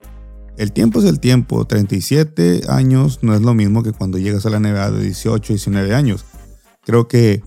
el 0.60 0.72
tiempo 0.72 0.98
es 0.98 1.06
el 1.06 1.20
tiempo. 1.20 1.64
37 1.64 2.64
años 2.68 3.20
no 3.22 3.34
es 3.34 3.40
lo 3.40 3.54
mismo 3.54 3.82
que 3.82 3.92
cuando 3.92 4.18
llegas 4.18 4.44
a 4.44 4.50
la 4.50 4.60
NBA 4.60 4.90
de 4.90 5.02
18, 5.04 5.54
19 5.54 5.94
años. 5.94 6.26
Creo 6.84 7.08
que 7.08 7.42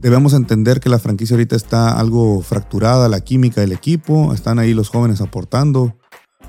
debemos 0.00 0.34
entender 0.34 0.78
que 0.80 0.90
la 0.90 0.98
franquicia 0.98 1.36
ahorita 1.36 1.56
está 1.56 1.98
algo 1.98 2.42
fracturada, 2.42 3.08
la 3.08 3.22
química 3.22 3.62
del 3.62 3.72
equipo. 3.72 4.34
Están 4.34 4.58
ahí 4.58 4.74
los 4.74 4.90
jóvenes 4.90 5.22
aportando 5.22 5.96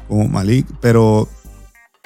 como 0.10 0.28
Malik, 0.28 0.68
pero 0.82 1.30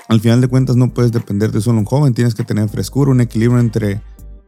al 0.07 0.21
final 0.21 0.39
de 0.39 0.49
cuentas 0.49 0.75
no 0.75 0.93
puedes 0.93 1.11
depender 1.11 1.51
de 1.51 1.61
solo 1.61 1.79
un 1.79 1.85
joven, 1.85 2.13
tienes 2.13 2.35
que 2.35 2.43
tener 2.43 2.69
frescura, 2.69 3.09
un 3.09 3.21
equilibrio 3.21 3.59
entre 3.59 4.03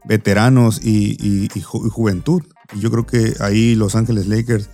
veteranos 0.05 0.79
y, 0.83 1.49
juventud. 1.63 2.43
Y 2.75 2.79
yo 2.79 2.91
creo 2.91 3.07
que 3.07 3.33
ahí 3.39 3.73
Los 3.73 3.95
Ángeles 3.95 4.27
Lakers 4.27 4.69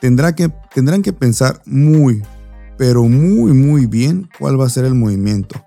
tendrá 0.00 0.34
que, 0.34 0.50
tendrán 0.74 1.02
que 1.02 1.12
pensar 1.12 1.60
muy, 1.66 2.22
pero 2.80 3.04
muy, 3.04 3.52
muy 3.52 3.84
bien 3.84 4.30
cuál 4.38 4.58
va 4.58 4.64
a 4.64 4.70
ser 4.70 4.86
el 4.86 4.94
movimiento 4.94 5.62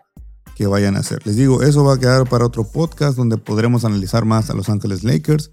que 0.55 0.65
vayan 0.65 0.95
a 0.95 1.01
hacer. 1.01 1.21
Les 1.27 1.35
digo, 1.35 1.61
eso 1.61 1.83
va 1.83 1.93
a 1.93 1.99
quedar 1.99 2.27
para 2.27 2.43
otro 2.43 2.63
podcast 2.63 3.15
donde 3.15 3.37
podremos 3.37 3.85
analizar 3.85 4.25
más 4.25 4.49
a 4.49 4.55
Los 4.55 4.67
Ángeles 4.67 5.03
Lakers. 5.03 5.51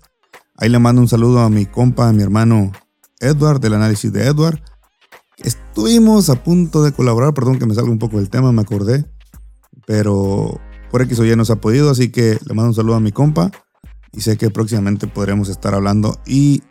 Ahí 0.56 0.70
le 0.70 0.78
mando 0.78 1.02
un 1.02 1.08
saludo 1.08 1.40
a 1.40 1.50
mi 1.50 1.66
compa, 1.66 2.08
a 2.08 2.14
mi 2.14 2.22
hermano 2.22 2.72
Edward, 3.18 3.60
del 3.60 3.74
análisis 3.74 4.10
de 4.10 4.24
Edward. 4.24 4.58
Estuvimos 5.36 6.30
a 6.30 6.42
punto 6.42 6.82
de 6.82 6.92
colaborar, 6.92 7.34
perdón 7.34 7.58
que 7.58 7.66
me 7.66 7.74
salga 7.74 7.90
un 7.90 7.98
poco 7.98 8.16
del 8.16 8.30
tema, 8.30 8.52
me 8.52 8.62
acordé, 8.62 9.04
pero 9.86 10.58
por 10.90 11.02
X 11.02 11.18
o 11.18 11.26
Y 11.26 11.36
no 11.36 11.44
se 11.44 11.52
ha 11.52 11.56
podido, 11.56 11.90
así 11.90 12.10
que 12.10 12.38
le 12.42 12.54
mando 12.54 12.68
un 12.70 12.74
saludo 12.74 12.96
a 12.96 13.00
mi 13.00 13.12
compa 13.12 13.50
y 14.12 14.22
sé 14.22 14.38
que 14.38 14.48
próximamente 14.48 15.08
podremos 15.08 15.50
estar 15.50 15.74
hablando 15.74 16.18
y 16.26 16.62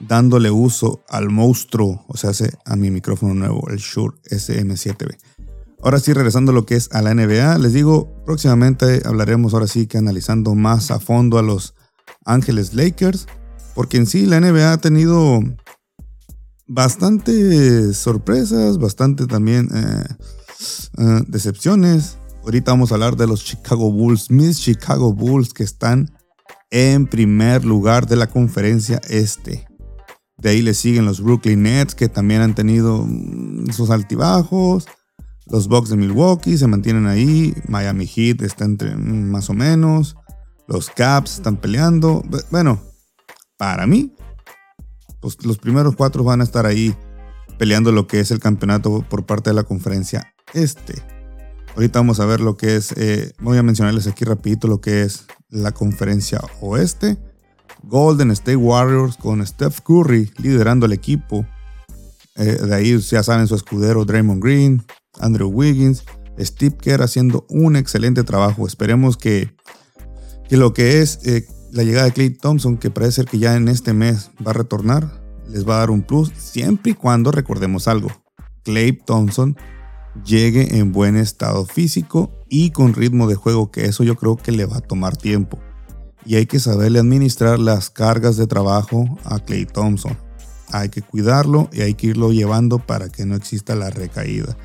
dándole 0.00 0.50
uso 0.50 1.04
al 1.08 1.30
monstruo, 1.30 2.04
o 2.08 2.16
sea, 2.16 2.32
a 2.64 2.76
mi 2.76 2.90
micrófono 2.90 3.34
nuevo, 3.34 3.68
el 3.70 3.78
Shure 3.78 4.16
SM7B. 4.30 5.16
Ahora 5.82 5.98
sí, 5.98 6.12
regresando 6.12 6.52
a 6.52 6.54
lo 6.54 6.64
que 6.64 6.76
es 6.76 6.88
a 6.92 7.02
la 7.02 7.12
NBA, 7.14 7.58
les 7.58 7.72
digo, 7.72 8.22
próximamente 8.24 9.02
hablaremos 9.04 9.52
ahora 9.52 9.66
sí 9.66 9.86
que 9.86 9.98
analizando 9.98 10.54
más 10.54 10.90
a 10.90 11.00
fondo 11.00 11.38
a 11.38 11.42
los 11.42 11.74
Ángeles 12.24 12.74
Lakers, 12.74 13.26
porque 13.74 13.96
en 13.96 14.06
sí 14.06 14.26
la 14.26 14.40
NBA 14.40 14.72
ha 14.72 14.78
tenido 14.78 15.40
bastante 16.68 17.92
sorpresas, 17.94 18.78
bastante 18.78 19.26
también 19.26 19.68
eh, 19.74 20.04
eh, 20.98 21.20
decepciones. 21.26 22.16
Ahorita 22.44 22.72
vamos 22.72 22.92
a 22.92 22.94
hablar 22.94 23.16
de 23.16 23.26
los 23.26 23.44
Chicago 23.44 23.90
Bulls, 23.90 24.30
mis 24.30 24.60
Chicago 24.60 25.12
Bulls 25.12 25.52
que 25.52 25.64
están 25.64 26.12
en 26.70 27.06
primer 27.06 27.64
lugar 27.64 28.06
de 28.06 28.16
la 28.16 28.28
conferencia 28.28 29.00
este. 29.08 29.66
De 30.42 30.50
ahí 30.50 30.60
le 30.60 30.74
siguen 30.74 31.04
los 31.04 31.20
Brooklyn 31.20 31.62
Nets 31.62 31.94
que 31.94 32.08
también 32.08 32.40
han 32.40 32.56
tenido 32.56 33.06
mm, 33.06 33.70
sus 33.70 33.90
altibajos. 33.90 34.86
Los 35.46 35.68
Bucks 35.68 35.90
de 35.90 35.96
Milwaukee 35.96 36.58
se 36.58 36.66
mantienen 36.66 37.06
ahí. 37.06 37.54
Miami 37.68 38.08
Heat 38.08 38.42
está 38.42 38.64
entre 38.64 38.96
mm, 38.96 39.30
más 39.30 39.48
o 39.50 39.54
menos. 39.54 40.16
Los 40.66 40.90
Caps 40.90 41.34
están 41.36 41.58
peleando. 41.58 42.24
Bueno, 42.50 42.82
para 43.56 43.86
mí, 43.86 44.16
pues 45.20 45.44
los 45.46 45.58
primeros 45.58 45.94
cuatro 45.94 46.24
van 46.24 46.40
a 46.40 46.44
estar 46.44 46.66
ahí 46.66 46.96
peleando 47.56 47.92
lo 47.92 48.08
que 48.08 48.18
es 48.18 48.32
el 48.32 48.40
campeonato 48.40 49.06
por 49.08 49.24
parte 49.24 49.50
de 49.50 49.54
la 49.54 49.62
conferencia 49.62 50.34
este. 50.54 51.00
Ahorita 51.76 52.00
vamos 52.00 52.18
a 52.18 52.26
ver 52.26 52.40
lo 52.40 52.56
que 52.56 52.74
es, 52.74 52.90
eh, 52.96 53.32
voy 53.38 53.58
a 53.58 53.62
mencionarles 53.62 54.08
aquí 54.08 54.24
rapidito 54.24 54.66
lo 54.66 54.80
que 54.80 55.02
es 55.02 55.26
la 55.50 55.70
conferencia 55.70 56.40
oeste. 56.60 57.16
Golden 57.84 58.30
State 58.30 58.56
Warriors 58.56 59.16
con 59.16 59.44
Steph 59.46 59.80
Curry 59.80 60.30
liderando 60.38 60.86
el 60.86 60.92
equipo. 60.92 61.46
Eh, 62.36 62.58
de 62.62 62.74
ahí 62.74 62.98
ya 62.98 63.22
saben 63.22 63.46
su 63.46 63.54
escudero 63.54 64.04
Draymond 64.04 64.42
Green, 64.42 64.82
Andrew 65.20 65.48
Wiggins, 65.48 66.04
Steve 66.38 66.76
Kerr 66.76 67.02
haciendo 67.02 67.46
un 67.48 67.76
excelente 67.76 68.24
trabajo. 68.24 68.66
Esperemos 68.66 69.16
que, 69.16 69.54
que 70.48 70.56
lo 70.56 70.72
que 70.72 71.02
es 71.02 71.20
eh, 71.24 71.46
la 71.72 71.82
llegada 71.82 72.06
de 72.06 72.12
Clay 72.12 72.30
Thompson, 72.30 72.76
que 72.76 72.90
parece 72.90 73.12
ser 73.12 73.26
que 73.26 73.38
ya 73.38 73.56
en 73.56 73.68
este 73.68 73.92
mes 73.92 74.30
va 74.46 74.50
a 74.50 74.54
retornar, 74.54 75.22
les 75.48 75.68
va 75.68 75.76
a 75.76 75.78
dar 75.78 75.90
un 75.90 76.02
plus 76.02 76.32
siempre 76.36 76.92
y 76.92 76.94
cuando 76.94 77.30
recordemos 77.30 77.88
algo. 77.88 78.10
Clay 78.62 78.92
Thompson 78.92 79.56
llegue 80.24 80.78
en 80.78 80.92
buen 80.92 81.16
estado 81.16 81.64
físico 81.66 82.30
y 82.48 82.70
con 82.70 82.94
ritmo 82.94 83.26
de 83.26 83.34
juego, 83.34 83.70
que 83.70 83.86
eso 83.86 84.04
yo 84.04 84.16
creo 84.16 84.36
que 84.36 84.52
le 84.52 84.66
va 84.66 84.78
a 84.78 84.82
tomar 84.82 85.16
tiempo. 85.16 85.58
Y 86.24 86.36
hay 86.36 86.46
que 86.46 86.60
saberle 86.60 86.98
administrar 86.98 87.58
las 87.58 87.90
cargas 87.90 88.36
de 88.36 88.46
trabajo 88.46 89.18
a 89.24 89.40
Clay 89.40 89.66
Thompson. 89.66 90.16
Hay 90.70 90.88
que 90.88 91.02
cuidarlo 91.02 91.68
y 91.72 91.82
hay 91.82 91.94
que 91.94 92.08
irlo 92.08 92.32
llevando 92.32 92.78
para 92.78 93.08
que 93.08 93.26
no 93.26 93.34
exista 93.34 93.74
la 93.74 93.90
recaída. 93.90 94.56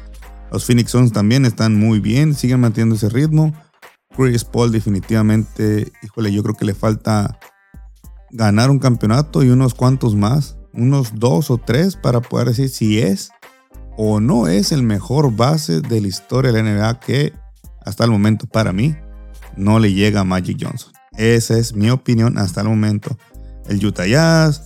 Los 0.51 0.65
Phoenix 0.65 0.91
Suns 0.91 1.11
también 1.11 1.45
están 1.45 1.75
muy 1.75 1.99
bien, 1.99 2.33
siguen 2.33 2.61
manteniendo 2.61 2.95
ese 2.95 3.09
ritmo 3.09 3.53
Chris 4.17 4.43
Paul 4.43 4.71
definitivamente, 4.71 5.91
híjole, 6.01 6.33
yo 6.33 6.41
creo 6.41 6.55
que 6.55 6.65
le 6.65 6.73
falta 6.73 7.39
ganar 8.31 8.71
un 8.71 8.79
campeonato 8.79 9.43
y 9.43 9.49
unos 9.49 9.75
cuantos 9.75 10.15
más, 10.15 10.57
unos 10.73 11.19
dos 11.19 11.51
o 11.51 11.59
tres 11.59 11.95
para 11.95 12.19
poder 12.19 12.47
decir 12.47 12.69
si 12.69 12.99
es 12.99 13.29
o 13.95 14.19
no 14.19 14.47
es 14.47 14.71
el 14.71 14.81
mejor 14.81 15.35
base 15.35 15.81
de 15.81 16.01
la 16.01 16.07
historia 16.07 16.51
de 16.51 16.63
la 16.63 16.71
NBA 16.71 16.99
que 16.99 17.33
hasta 17.85 18.03
el 18.03 18.11
momento 18.11 18.47
para 18.47 18.73
mí 18.73 18.95
no 19.55 19.79
le 19.79 19.93
llega 19.93 20.21
a 20.21 20.23
Magic 20.23 20.57
Johnson. 20.59 20.96
Esa 21.17 21.57
es 21.57 21.73
mi 21.73 21.89
opinión 21.89 22.37
hasta 22.37 22.61
el 22.61 22.69
momento. 22.69 23.17
El 23.67 23.83
Utah 23.85 24.05
Jazz, 24.05 24.63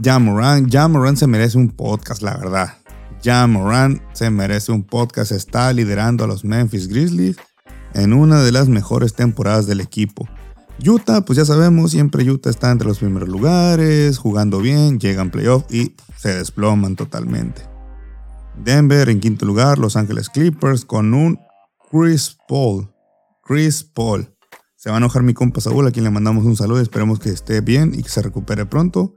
Jamoran, 0.00 0.68
Jamoran 0.70 1.16
se 1.16 1.26
merece 1.26 1.58
un 1.58 1.68
podcast, 1.68 2.22
la 2.22 2.36
verdad. 2.36 2.74
Jamoran 3.22 4.02
se 4.12 4.30
merece 4.30 4.72
un 4.72 4.82
podcast, 4.82 5.32
está 5.32 5.72
liderando 5.72 6.24
a 6.24 6.26
los 6.26 6.44
Memphis 6.44 6.88
Grizzlies 6.88 7.36
en 7.94 8.12
una 8.12 8.42
de 8.42 8.52
las 8.52 8.68
mejores 8.68 9.14
temporadas 9.14 9.66
del 9.66 9.80
equipo. 9.80 10.28
Utah, 10.84 11.24
pues 11.24 11.36
ya 11.36 11.44
sabemos, 11.44 11.92
siempre 11.92 12.28
Utah 12.28 12.50
está 12.50 12.70
entre 12.70 12.88
los 12.88 12.98
primeros 12.98 13.28
lugares, 13.28 14.18
jugando 14.18 14.58
bien, 14.60 14.98
llegan 14.98 15.30
playoff 15.30 15.64
y 15.70 15.94
se 16.16 16.34
desploman 16.34 16.96
totalmente. 16.96 17.62
Denver 18.56 19.08
en 19.08 19.20
quinto 19.20 19.46
lugar, 19.46 19.78
Los 19.78 19.96
Ángeles 19.96 20.28
Clippers 20.28 20.84
con 20.84 21.14
un 21.14 21.38
Chris 21.90 22.36
Paul. 22.48 22.90
Chris 23.44 23.82
Paul. 23.84 24.31
Se 24.82 24.90
va 24.90 24.96
a 24.96 24.98
enojar 24.98 25.22
mi 25.22 25.32
compa 25.32 25.60
Saúl, 25.60 25.86
a 25.86 25.92
quien 25.92 26.02
le 26.02 26.10
mandamos 26.10 26.44
un 26.44 26.56
saludo. 26.56 26.80
Esperemos 26.80 27.20
que 27.20 27.28
esté 27.28 27.60
bien 27.60 27.94
y 27.94 28.02
que 28.02 28.08
se 28.08 28.20
recupere 28.20 28.66
pronto. 28.66 29.14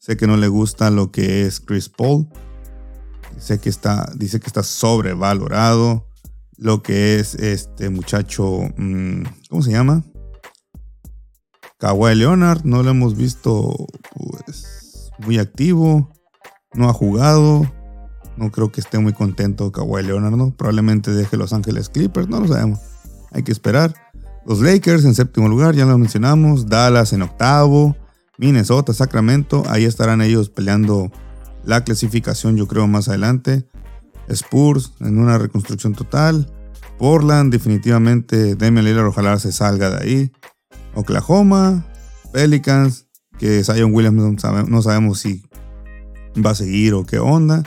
Sé 0.00 0.16
que 0.16 0.26
no 0.26 0.36
le 0.36 0.48
gusta 0.48 0.90
lo 0.90 1.12
que 1.12 1.46
es 1.46 1.60
Chris 1.60 1.88
Paul. 1.88 2.26
Sé 3.38 3.60
que 3.60 3.68
está, 3.68 4.10
dice 4.16 4.40
que 4.40 4.48
está 4.48 4.64
sobrevalorado 4.64 6.04
lo 6.56 6.82
que 6.82 7.20
es 7.20 7.36
este 7.36 7.90
muchacho, 7.90 8.62
mm, 8.76 9.22
¿cómo 9.50 9.62
se 9.62 9.70
llama? 9.70 10.02
Kawhi 11.78 12.16
Leonard, 12.16 12.64
no 12.64 12.82
lo 12.82 12.90
hemos 12.90 13.16
visto 13.16 13.86
pues, 14.16 15.12
muy 15.24 15.38
activo, 15.38 16.10
no 16.72 16.88
ha 16.88 16.92
jugado, 16.92 17.72
no 18.36 18.50
creo 18.50 18.72
que 18.72 18.80
esté 18.80 18.98
muy 18.98 19.12
contento 19.12 19.70
Kawhi 19.70 20.02
Leonard, 20.02 20.34
¿no? 20.34 20.56
Probablemente 20.56 21.12
deje 21.12 21.36
Los 21.36 21.52
Ángeles 21.52 21.88
Clippers, 21.88 22.28
no 22.28 22.40
lo 22.40 22.48
sabemos, 22.48 22.80
hay 23.30 23.44
que 23.44 23.52
esperar. 23.52 24.03
Los 24.46 24.60
Lakers 24.60 25.04
en 25.04 25.14
séptimo 25.14 25.48
lugar, 25.48 25.74
ya 25.74 25.86
lo 25.86 25.96
mencionamos, 25.96 26.68
Dallas 26.68 27.12
en 27.12 27.22
octavo, 27.22 27.96
Minnesota, 28.38 28.92
Sacramento, 28.92 29.62
ahí 29.68 29.84
estarán 29.84 30.20
ellos 30.20 30.50
peleando 30.50 31.10
la 31.66 31.84
clasificación 31.84 32.56
yo 32.56 32.66
creo 32.68 32.86
más 32.86 33.08
adelante. 33.08 33.66
Spurs 34.28 34.92
en 35.00 35.18
una 35.18 35.38
reconstrucción 35.38 35.94
total. 35.94 36.50
Portland 36.98 37.52
definitivamente 37.52 38.54
Damian 38.54 38.84
Lillard 38.84 39.06
ojalá 39.06 39.38
se 39.38 39.52
salga 39.52 39.90
de 39.90 40.04
ahí. 40.04 40.32
Oklahoma, 40.94 41.86
Pelicans, 42.32 43.06
que 43.38 43.64
Zion 43.64 43.92
Williams 43.92 44.38
no, 44.68 44.82
sabemos 44.82 45.20
si 45.20 45.44
va 46.44 46.50
a 46.50 46.54
seguir 46.54 46.94
o 46.94 47.04
qué 47.04 47.18
onda. 47.18 47.62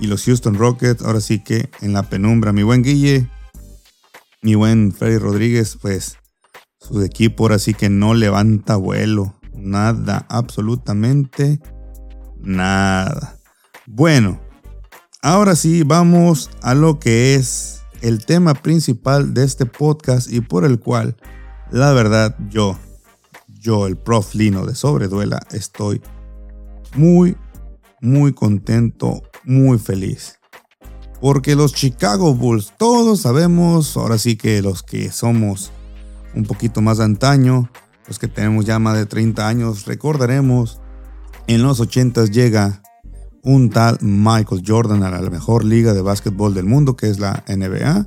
Y 0.00 0.06
los 0.06 0.24
Houston 0.24 0.54
Rockets, 0.54 1.02
ahora 1.02 1.20
sí 1.20 1.38
que 1.40 1.70
en 1.80 1.92
la 1.92 2.04
penumbra. 2.04 2.52
Mi 2.52 2.62
buen 2.62 2.82
Guille, 2.82 3.28
mi 4.44 4.54
buen 4.54 4.92
Freddy 4.92 5.16
Rodríguez, 5.16 5.78
pues 5.80 6.18
Su 6.78 7.02
equipo 7.02 7.44
ahora 7.44 7.58
sí 7.58 7.72
que 7.72 7.88
no 7.88 8.12
levanta 8.12 8.76
vuelo. 8.76 9.40
Nada, 9.54 10.26
absolutamente 10.28 11.60
nada. 12.42 13.38
Bueno, 13.86 14.38
ahora 15.22 15.56
sí 15.56 15.82
vamos 15.82 16.50
a 16.60 16.74
lo 16.74 16.98
que 17.00 17.36
es 17.36 17.80
el 18.02 18.26
tema 18.26 18.52
principal 18.52 19.32
de 19.32 19.44
este 19.44 19.64
podcast 19.64 20.30
y 20.30 20.42
por 20.42 20.66
el 20.66 20.78
cual, 20.78 21.16
la 21.70 21.94
verdad, 21.94 22.36
yo, 22.50 22.78
yo, 23.48 23.86
el 23.86 23.96
prof 23.96 24.34
Lino 24.34 24.66
de 24.66 24.74
Sobreduela, 24.74 25.40
estoy 25.52 26.02
muy, 26.94 27.34
muy 28.02 28.34
contento, 28.34 29.22
muy 29.44 29.78
feliz. 29.78 30.38
Porque 31.24 31.56
los 31.56 31.72
Chicago 31.72 32.34
Bulls, 32.34 32.74
todos 32.76 33.22
sabemos, 33.22 33.96
ahora 33.96 34.18
sí 34.18 34.36
que 34.36 34.60
los 34.60 34.82
que 34.82 35.10
somos 35.10 35.72
un 36.34 36.44
poquito 36.44 36.82
más 36.82 36.98
de 36.98 37.04
antaño, 37.04 37.70
los 38.06 38.18
que 38.18 38.28
tenemos 38.28 38.66
ya 38.66 38.78
más 38.78 38.98
de 38.98 39.06
30 39.06 39.48
años, 39.48 39.86
recordaremos, 39.86 40.82
en 41.46 41.62
los 41.62 41.80
80 41.80 42.26
llega 42.26 42.82
un 43.42 43.70
tal 43.70 43.96
Michael 44.02 44.64
Jordan 44.66 45.02
a 45.02 45.10
la 45.10 45.30
mejor 45.30 45.64
liga 45.64 45.94
de 45.94 46.02
básquetbol 46.02 46.52
del 46.52 46.66
mundo, 46.66 46.94
que 46.94 47.08
es 47.08 47.18
la 47.18 47.42
NBA. 47.48 48.06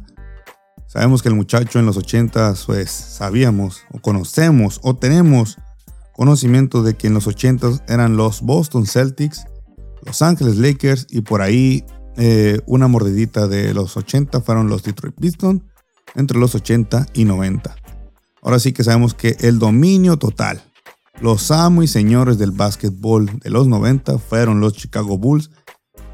Sabemos 0.86 1.24
que 1.24 1.30
el 1.30 1.36
muchacho 1.36 1.80
en 1.80 1.88
los 1.88 1.98
80 1.98 2.54
pues 2.68 2.92
sabíamos 2.92 3.82
o 3.92 4.00
conocemos 4.00 4.80
o 4.84 4.96
tenemos 4.96 5.58
conocimiento 6.14 6.84
de 6.84 6.96
que 6.96 7.08
en 7.08 7.16
los 7.16 7.26
80 7.26 7.84
eran 7.88 8.16
los 8.16 8.44
Boston 8.44 8.86
Celtics, 8.86 9.48
Los 10.06 10.22
Angeles 10.22 10.58
Lakers 10.58 11.08
y 11.10 11.22
por 11.22 11.42
ahí 11.42 11.84
eh, 12.18 12.60
una 12.66 12.88
mordidita 12.88 13.48
de 13.48 13.74
los 13.74 13.96
80 13.96 14.42
fueron 14.42 14.70
los 14.70 14.84
Detroit 14.84 15.16
Pistons 15.16 15.62
entre 16.16 16.40
los 16.40 16.56
80 16.56 17.06
y 17.14 17.26
90. 17.26 17.76
Ahora 18.42 18.60
sí 18.60 18.74
que 18.74 18.84
sabemos 18.84 19.14
que 19.14 19.38
el 19.40 19.60
dominio 19.60 20.18
total, 20.18 20.62
los 21.22 21.52
amos 21.52 21.86
y 21.86 21.88
señores 21.88 22.38
del 22.38 22.52
básquetbol 22.52 23.40
de 23.40 23.50
los 23.50 23.68
90 23.68 24.18
fueron 24.18 24.60
los 24.60 24.74
Chicago 24.74 25.18
Bulls, 25.18 25.52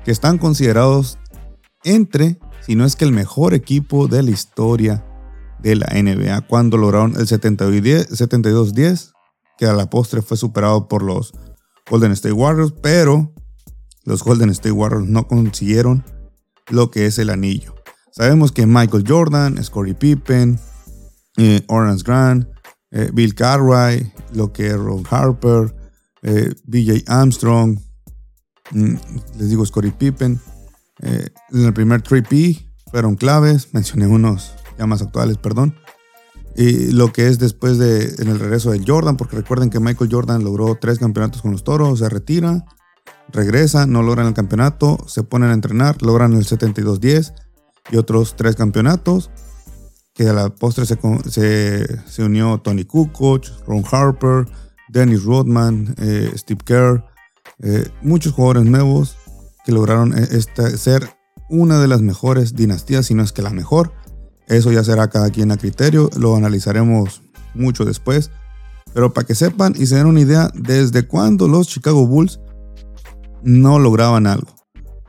que 0.04 0.12
están 0.12 0.38
considerados 0.38 1.18
entre, 1.84 2.40
si 2.62 2.76
no 2.76 2.86
es 2.86 2.96
que 2.96 3.06
el 3.06 3.12
mejor 3.12 3.54
equipo 3.54 4.08
de 4.08 4.24
la 4.24 4.32
historia 4.32 5.06
de 5.60 5.76
la 5.76 5.88
NBA, 5.88 6.42
cuando 6.48 6.78
lograron 6.78 7.16
el 7.16 7.28
72-10, 7.28 9.14
que 9.58 9.66
a 9.66 9.74
la 9.74 9.90
postre 9.90 10.22
fue 10.22 10.36
superado 10.36 10.88
por 10.88 11.02
los 11.04 11.34
Golden 11.90 12.12
State 12.12 12.34
Warriors, 12.34 12.74
pero 12.82 13.33
los 14.06 14.24
Golden 14.24 14.50
State 14.50 14.72
Warriors 14.72 15.08
no 15.08 15.28
consiguieron 15.28 16.04
lo 16.70 16.92
que 16.92 17.06
es 17.06 17.18
el 17.20 17.30
anillo. 17.30 17.76
Sabemos 18.12 18.52
que 18.52 18.66
Michael 18.66 19.06
Jordan, 19.08 19.64
Scottie 19.64 19.96
Pippen, 19.96 20.60
eh, 21.38 21.64
Orange 21.68 22.04
Grant, 22.06 22.48
eh, 22.92 23.10
Bill 23.12 23.34
Cartwright, 23.34 24.14
lo 24.34 24.54
que 24.54 24.68
es 24.68 24.78
Ron 24.78 25.04
Harper, 25.10 25.76
eh, 26.22 26.54
BJ 26.66 27.04
Armstrong, 27.08 27.80
mm, 28.72 28.96
les 29.38 29.50
digo 29.50 29.66
Scottie 29.66 29.92
Pippen. 29.92 30.40
en 31.02 31.66
el 31.66 31.74
primer 31.74 32.02
3P 32.02 32.66
fueron 32.90 33.16
claves, 33.16 33.74
mencioné 33.74 34.08
unos 34.08 34.54
ya 34.78 34.86
más 34.86 35.02
actuales, 35.02 35.38
perdón. 35.38 35.76
Y 36.56 36.92
lo 36.92 37.12
que 37.12 37.28
es 37.28 37.40
después 37.40 37.78
de 37.78 38.16
en 38.20 38.30
el 38.30 38.40
regreso 38.40 38.72
de 38.72 38.82
Jordan, 38.86 39.18
porque 39.18 39.36
recuerden 39.36 39.70
que 39.70 39.80
Michael 39.80 40.10
Jordan 40.10 40.44
logró 40.44 40.78
tres 40.80 41.00
campeonatos 41.00 41.42
con 41.42 41.52
los 41.52 41.64
Toros, 41.64 42.00
se 42.00 42.08
retira, 42.08 42.64
regresa, 43.32 43.86
no 43.86 44.04
logran 44.04 44.28
el 44.28 44.34
campeonato, 44.34 44.98
se 45.08 45.24
ponen 45.24 45.50
a 45.50 45.54
entrenar, 45.54 46.02
logran 46.02 46.34
el 46.34 46.46
72-10 46.46 47.34
y 47.92 47.98
otros 47.98 48.36
tres 48.36 48.56
campeonatos 48.56 49.32
que 50.14 50.30
a 50.30 50.34
la 50.34 50.50
postre 50.50 50.86
se, 50.86 50.98
se, 52.08 52.24
unió 52.24 52.60
Tony 52.60 52.86
Kukoc, 52.86 53.46
Ron 53.66 53.84
Harper, 53.92 54.46
Dennis 54.90 55.24
Rodman, 55.24 55.96
eh, 55.98 56.32
Steve 56.36 56.62
Kerr, 56.64 57.04
eh, 57.62 57.90
muchos 58.02 58.34
jugadores 58.34 58.66
nuevos 58.66 59.18
que 59.66 59.72
lograron 59.72 60.14
eh, 60.16 60.42
ser 60.78 61.10
una 61.50 61.80
de 61.80 61.88
las 61.88 62.02
mejores 62.02 62.56
dinastías, 62.56 63.08
si 63.08 63.16
no 63.16 63.24
es 63.24 63.32
que 63.32 63.42
la 63.42 63.50
mejor. 63.50 63.92
Eso 64.48 64.72
ya 64.72 64.84
será 64.84 65.10
cada 65.10 65.30
quien 65.30 65.52
a 65.52 65.58
criterio, 65.58 66.10
lo 66.16 66.36
analizaremos 66.36 67.22
mucho 67.56 67.86
después. 67.86 68.30
Pero 68.94 69.14
para 69.14 69.26
que 69.26 69.36
sepan 69.36 69.74
y 69.76 69.88
se 69.88 69.96
den 69.96 70.06
una 70.06 70.22
idea, 70.22 70.52
desde 70.54 71.08
cuándo 71.08 71.48
los 71.48 71.68
Chicago 71.68 72.06
Bulls 72.06 72.40
no 73.44 73.80
lograban 73.80 74.28
algo. 74.28 74.54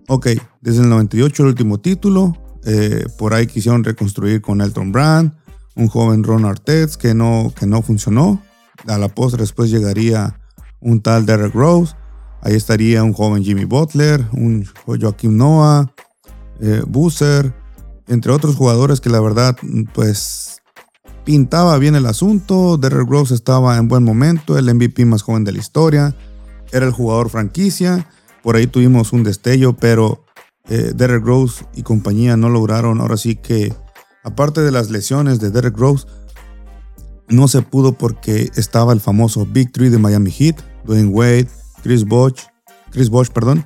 Ok, 0.09 0.29
desde 0.61 0.83
el 0.83 0.88
98 0.88 1.42
el 1.42 1.49
último 1.49 1.79
título, 1.79 2.37
eh, 2.64 3.07
por 3.18 3.35
ahí 3.35 3.47
quisieron 3.47 3.85
reconstruir 3.85 4.40
con 4.40 4.61
Elton 4.61 4.92
Brand, 4.92 5.33
un 5.77 5.88
joven 5.88 6.25
Ron 6.25 6.44
Artest 6.44 6.97
que 7.01 7.14
no, 7.14 7.53
que 7.59 7.66
no 7.66 7.83
funcionó. 7.83 8.42
A 8.87 8.99
la 8.99 9.09
postre 9.09 9.40
después 9.40 9.70
llegaría 9.70 10.38
un 10.81 11.01
tal 11.01 11.27
Derek 11.27 11.55
Rose. 11.55 11.94
Ahí 12.42 12.55
estaría 12.55 13.03
un 13.03 13.14
joven 13.14 13.42
Jimmy 13.42 13.64
Butler, 13.64 14.27
un 14.33 14.66
Joaquim 14.87 15.37
Noah, 15.37 15.90
eh, 16.61 16.83
entre 18.07 18.33
otros 18.33 18.57
jugadores 18.57 19.01
que 19.01 19.09
la 19.09 19.20
verdad 19.20 19.57
pues 19.94 20.62
pintaba 21.25 21.79
bien 21.79 21.94
el 21.94 22.07
asunto. 22.07 22.77
Derek 22.77 23.09
Rose 23.09 23.35
estaba 23.35 23.79
en 23.79 23.88
buen 23.88 24.05
momento, 24.05 24.59
el 24.59 24.73
MVP 24.73 25.07
más 25.07 25.23
joven 25.23 25.44
de 25.44 25.53
la 25.53 25.59
historia. 25.59 26.14
Era 26.73 26.87
el 26.87 26.92
jugador 26.92 27.31
franquicia. 27.31 28.07
Por 28.44 28.57
ahí 28.57 28.68
tuvimos 28.68 29.12
un 29.12 29.24
destello, 29.24 29.72
pero 29.72 30.22
eh, 30.68 30.92
Derek 30.94 31.24
Rose 31.24 31.64
y 31.74 31.83
compañía 31.83 32.37
no 32.37 32.50
lograron. 32.50 33.00
Ahora 33.00 33.16
sí 33.16 33.37
que, 33.37 33.74
aparte 34.22 34.61
de 34.61 34.70
las 34.70 34.90
lesiones 34.90 35.40
de 35.40 35.50
Derek 35.50 35.76
Rose, 35.76 36.07
no 37.28 37.48
se 37.48 37.62
pudo 37.62 37.94
porque 37.94 38.50
estaba 38.54 38.92
el 38.92 39.00
famoso 39.00 39.46
Big 39.46 39.72
Three 39.72 39.88
de 39.88 39.98
Miami 39.98 40.30
Heat, 40.30 40.61
Dwayne 40.85 41.09
Wade, 41.09 41.48
Chris 41.83 42.04
Bosh, 42.04 42.42
Chris 42.90 43.09
Bosh, 43.09 43.30
perdón, 43.30 43.64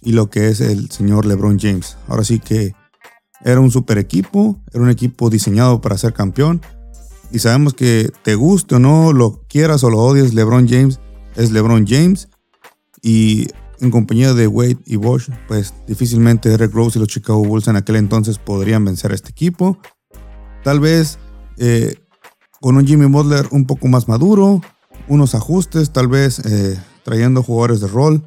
y 0.00 0.12
lo 0.12 0.30
que 0.30 0.48
es 0.48 0.60
el 0.60 0.90
señor 0.90 1.26
LeBron 1.26 1.58
James. 1.58 1.96
Ahora 2.06 2.22
sí 2.22 2.38
que 2.38 2.72
era 3.42 3.58
un 3.58 3.72
super 3.72 3.98
equipo, 3.98 4.62
era 4.72 4.82
un 4.82 4.90
equipo 4.90 5.28
diseñado 5.28 5.80
para 5.80 5.98
ser 5.98 6.12
campeón. 6.12 6.62
Y 7.32 7.40
sabemos 7.40 7.74
que 7.74 8.12
te 8.22 8.36
guste 8.36 8.76
o 8.76 8.78
no, 8.78 9.12
lo 9.12 9.42
quieras 9.48 9.82
o 9.82 9.90
lo 9.90 9.98
odies, 9.98 10.34
LeBron 10.34 10.68
James 10.68 11.00
es 11.36 11.50
LeBron 11.50 11.86
James. 11.86 12.28
Y 13.02 13.48
en 13.80 13.90
compañía 13.90 14.34
de 14.34 14.46
Wade 14.46 14.78
y 14.86 14.96
Bosch, 14.96 15.30
pues 15.48 15.74
difícilmente 15.86 16.48
Derek 16.48 16.72
Rose 16.72 16.98
y 16.98 17.00
los 17.00 17.08
Chicago 17.08 17.44
Bulls 17.44 17.68
en 17.68 17.76
aquel 17.76 17.96
entonces 17.96 18.38
podrían 18.38 18.84
vencer 18.84 19.12
a 19.12 19.14
este 19.14 19.30
equipo. 19.30 19.78
Tal 20.62 20.80
vez 20.80 21.18
eh, 21.56 21.94
con 22.60 22.76
un 22.76 22.86
Jimmy 22.86 23.06
Butler 23.06 23.46
un 23.50 23.66
poco 23.66 23.88
más 23.88 24.08
maduro, 24.08 24.60
unos 25.08 25.34
ajustes, 25.34 25.92
tal 25.92 26.08
vez 26.08 26.40
eh, 26.40 26.78
trayendo 27.04 27.42
jugadores 27.42 27.80
de 27.80 27.88
rol, 27.88 28.22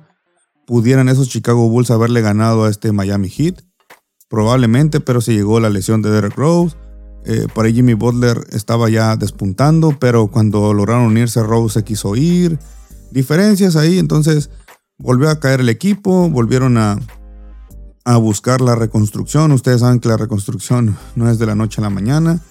pudieran 0.66 1.10
esos 1.10 1.30
Chicago 1.30 1.70
Bulls 1.70 1.92
haberle 1.92 2.22
ganado 2.22 2.66
a 2.66 2.70
este 2.70 2.92
Miami 2.92 3.30
Heat. 3.30 3.62
Probablemente, 4.30 5.00
pero 5.00 5.22
se 5.22 5.34
llegó 5.34 5.60
la 5.60 5.70
lesión 5.70 6.02
de 6.02 6.10
Derek 6.10 6.36
Rose. 6.36 6.76
Eh, 7.26 7.48
por 7.54 7.66
ahí 7.66 7.74
Jimmy 7.74 7.94
Butler 7.94 8.42
estaba 8.52 8.90
ya 8.90 9.16
despuntando, 9.16 9.98
pero 10.00 10.28
cuando 10.28 10.74
lograron 10.74 11.06
unirse, 11.06 11.44
Rose 11.44 11.80
se 11.80 11.84
quiso 11.86 12.16
ir. 12.16 12.58
Diferencias 13.12 13.76
ahí, 13.76 14.00
entonces 14.00 14.50
volvió 14.98 15.30
a 15.30 15.40
caer 15.40 15.62
el 15.62 15.70
equipo, 15.70 16.30
volvieron 16.30 16.78
a, 16.78 17.00
a 18.06 18.18
buscar 18.18 18.62
la 18.62 18.76
reconstrucción. 18.76 19.52
Ustedes 19.52 19.82
saben 19.82 20.00
que 20.00 20.10
la 20.10 20.18
reconstrucción 20.18 20.98
no 21.16 21.30
es 21.30 21.40
de 21.40 21.46
la 21.46 21.56
noche 21.56 21.82
a 21.82 21.84
la 21.84 21.90
mañana. 21.90 22.42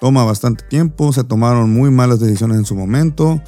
Toma 0.00 0.24
bastante 0.24 0.64
tiempo, 0.64 1.12
se 1.12 1.24
tomaron 1.24 1.72
muy 1.72 1.90
malas 1.90 2.20
decisiones 2.20 2.58
en 2.58 2.64
su 2.64 2.76
momento, 2.76 3.42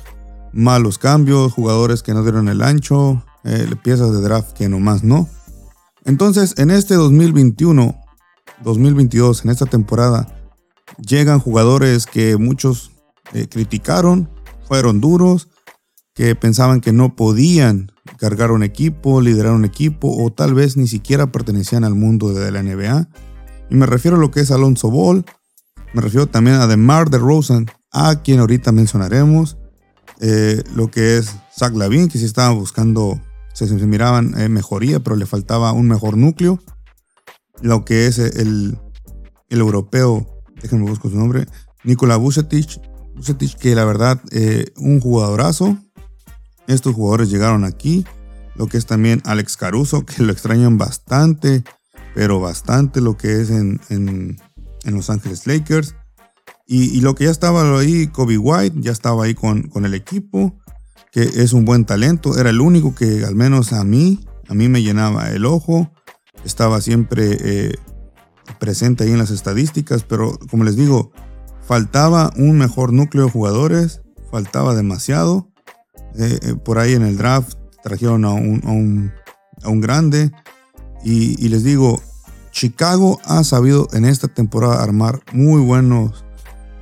malos 0.53 0.99
cambios, 0.99 1.53
jugadores 1.53 2.03
que 2.03 2.13
no 2.13 2.23
dieron 2.23 2.49
el 2.49 2.63
ancho, 2.63 3.25
eh, 3.45 3.71
piezas 3.83 4.13
de 4.13 4.21
draft 4.21 4.53
que 4.53 4.69
nomás 4.69 5.05
no. 5.05 5.29
Entonces, 6.05 6.55
en 6.59 6.71
este 6.71 6.95
2021, 6.95 7.97
2022, 8.65 9.45
en 9.45 9.51
esta 9.51 9.67
temporada, 9.67 10.27
llegan 10.99 11.39
jugadores 11.39 12.07
que 12.07 12.37
muchos 12.37 12.91
eh, 13.33 13.47
criticaron, 13.49 14.29
fueron 14.67 15.01
duros, 15.01 15.49
que 16.15 16.35
pensaban 16.35 16.81
que 16.81 16.93
no 16.93 17.15
podían 17.15 17.93
cargar 18.19 18.51
un 18.51 18.63
equipo, 18.63 19.21
liderar 19.21 19.53
un 19.53 19.65
equipo 19.65 20.15
o 20.23 20.31
tal 20.31 20.55
vez 20.55 20.77
ni 20.77 20.87
siquiera 20.87 21.33
pertenecían 21.33 21.85
al 21.85 21.95
mundo 21.95 22.33
de 22.33 22.51
la 22.51 22.63
NBA. 22.63 23.09
Y 23.71 23.75
me 23.75 23.87
refiero 23.87 24.17
a 24.17 24.21
lo 24.21 24.31
que 24.31 24.41
es 24.41 24.51
Alonso 24.51 24.91
Ball, 24.91 25.25
me 25.93 26.03
refiero 26.03 26.27
también 26.27 26.57
a 26.57 26.67
DeMar 26.67 27.11
DeRozan, 27.11 27.67
a 27.93 28.23
quien 28.23 28.41
ahorita 28.41 28.73
mencionaremos, 28.73 29.57
eh, 30.21 30.63
lo 30.75 30.91
que 30.91 31.19
es 31.19 31.35
Zach 31.57 31.75
Lavin, 31.75 32.09
que 32.09 32.19
si 32.19 32.25
estaban 32.25 32.57
buscando, 32.57 33.21
se, 33.53 33.67
miraban 33.87 34.39
eh, 34.41 34.49
mejoría, 34.49 35.01
pero 35.01 35.17
le 35.17 35.27
faltaba 35.27 35.73
un 35.73 35.89
mejor 35.89 36.17
núcleo. 36.17 36.61
Lo 37.63 37.85
que 37.85 38.07
es 38.07 38.19
el, 38.19 38.79
el 39.49 39.59
europeo, 39.59 40.27
déjenme 40.63 40.89
buscar 40.89 41.11
su 41.11 41.19
nombre, 41.19 41.47
Nikola 41.85 42.17
Vucetic, 42.17 42.81
Vucetic 43.15 43.57
que 43.57 43.75
la 43.75 43.85
verdad, 43.85 44.21
eh, 44.31 44.67
un 44.77 45.01
jugadorazo, 45.01 45.77
estos 46.71 46.95
jugadores 46.95 47.31
llegaron 47.31 47.65
aquí. 47.65 48.05
Lo 48.55 48.67
que 48.67 48.79
es 48.79 48.87
también 48.87 49.23
Alex 49.25 49.57
Caruso, 49.57 50.05
que 50.07 50.23
lo 50.23 50.33
extrañan 50.33 50.79
bastante, 50.79 51.65
pero 52.15 52.41
bastante 52.41 53.01
lo 53.01 53.17
que 53.17 53.41
es 53.41 53.51
en, 53.51 54.39
Los 54.85 55.11
Ángeles 55.11 55.47
Lakers. 55.47 55.95
Y, 56.67 57.01
lo 57.01 57.17
que 57.17 57.25
ya 57.25 57.31
estaba 57.31 57.79
ahí, 57.79 58.07
Kobe 58.07 58.39
White, 58.39 58.77
ya 58.81 58.93
estaba 58.93 59.25
ahí 59.25 59.35
con, 59.35 59.63
con 59.63 59.85
el 59.85 59.93
equipo, 59.95 60.57
que 61.11 61.23
es 61.23 61.53
un 61.53 61.65
buen 61.65 61.85
talento. 61.85 62.39
Era 62.39 62.51
el 62.51 62.61
único 62.61 62.95
que 62.95 63.25
al 63.25 63.35
menos 63.35 63.73
a 63.73 63.83
mí, 63.83 64.21
a 64.49 64.55
mí 64.55 64.69
me 64.69 64.81
llenaba 64.81 65.31
el 65.31 65.47
ojo. 65.47 65.91
Estaba 66.45 66.81
siempre 66.81 67.37
eh, 67.41 67.75
presente 68.61 69.05
ahí 69.05 69.11
en 69.11 69.19
las 69.19 69.31
estadísticas, 69.31 70.05
pero 70.05 70.39
como 70.49 70.63
les 70.65 70.77
digo, 70.77 71.13
faltaba 71.67 72.33
un 72.37 72.59
mejor 72.59 72.93
núcleo 72.93 73.27
de 73.27 73.31
jugadores, 73.31 74.03
faltaba 74.31 74.75
demasiado. 74.75 75.50
Eh, 76.19 76.55
por 76.65 76.79
ahí 76.79 76.95
en 76.95 77.03
el 77.03 77.17
draft 77.17 77.55
trajeron 77.83 78.25
a 78.25 78.33
un, 78.33 79.13
a 79.63 79.69
un, 79.69 79.81
grande. 79.81 80.31
Y, 81.05 81.49
les 81.49 81.65
digo, 81.65 82.01
Chicago 82.51 83.19
ha 83.25 83.43
sabido 83.45 83.89
en 83.93 84.05
esta 84.05 84.29
temporada 84.29 84.83
armar 84.83 85.21
muy 85.33 85.63
buenos, 85.63 86.25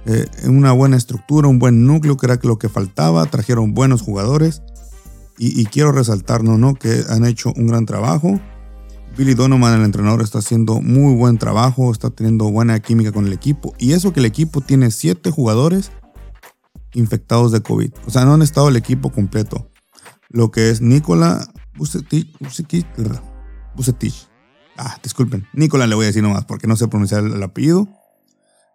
eh, 0.06 0.26
una 0.44 0.72
buena 0.72 0.96
estructura, 0.96 1.48
un 1.48 1.58
buen 1.58 1.86
núcleo, 1.86 2.16
que 2.16 2.26
era 2.26 2.38
lo 2.42 2.58
que 2.58 2.68
faltaba. 2.68 3.26
Trajeron 3.26 3.74
buenos 3.74 4.02
jugadores. 4.02 4.62
Y, 5.40 5.64
quiero 5.66 5.92
resaltar, 5.92 6.42
¿no? 6.42 6.74
Que 6.74 7.04
han 7.08 7.24
hecho 7.24 7.52
un 7.56 7.68
gran 7.68 7.86
trabajo. 7.86 8.40
Billy 9.16 9.34
Donovan, 9.34 9.78
el 9.78 9.84
entrenador, 9.84 10.20
está 10.22 10.40
haciendo 10.40 10.80
muy 10.80 11.14
buen 11.14 11.38
trabajo, 11.38 11.92
está 11.92 12.10
teniendo 12.10 12.50
buena 12.50 12.80
química 12.80 13.12
con 13.12 13.26
el 13.26 13.32
equipo. 13.32 13.72
Y 13.78 13.92
eso 13.92 14.12
que 14.12 14.18
el 14.18 14.26
equipo 14.26 14.60
tiene 14.60 14.90
siete 14.90 15.30
jugadores 15.30 15.92
infectados 16.94 17.52
de 17.52 17.60
COVID. 17.60 17.92
O 18.06 18.10
sea, 18.10 18.24
no 18.24 18.34
han 18.34 18.42
estado 18.42 18.68
el 18.68 18.76
equipo 18.76 19.10
completo. 19.10 19.70
Lo 20.28 20.50
que 20.50 20.70
es 20.70 20.80
Nicola 20.80 21.50
Bucetich. 21.76 22.36
Ah, 24.76 24.98
disculpen. 25.02 25.46
Nicola 25.52 25.86
le 25.86 25.94
voy 25.94 26.04
a 26.04 26.08
decir 26.08 26.22
nomás 26.22 26.44
porque 26.44 26.66
no 26.66 26.76
sé 26.76 26.88
pronunciar 26.88 27.24
el, 27.24 27.42
apellido. 27.42 27.88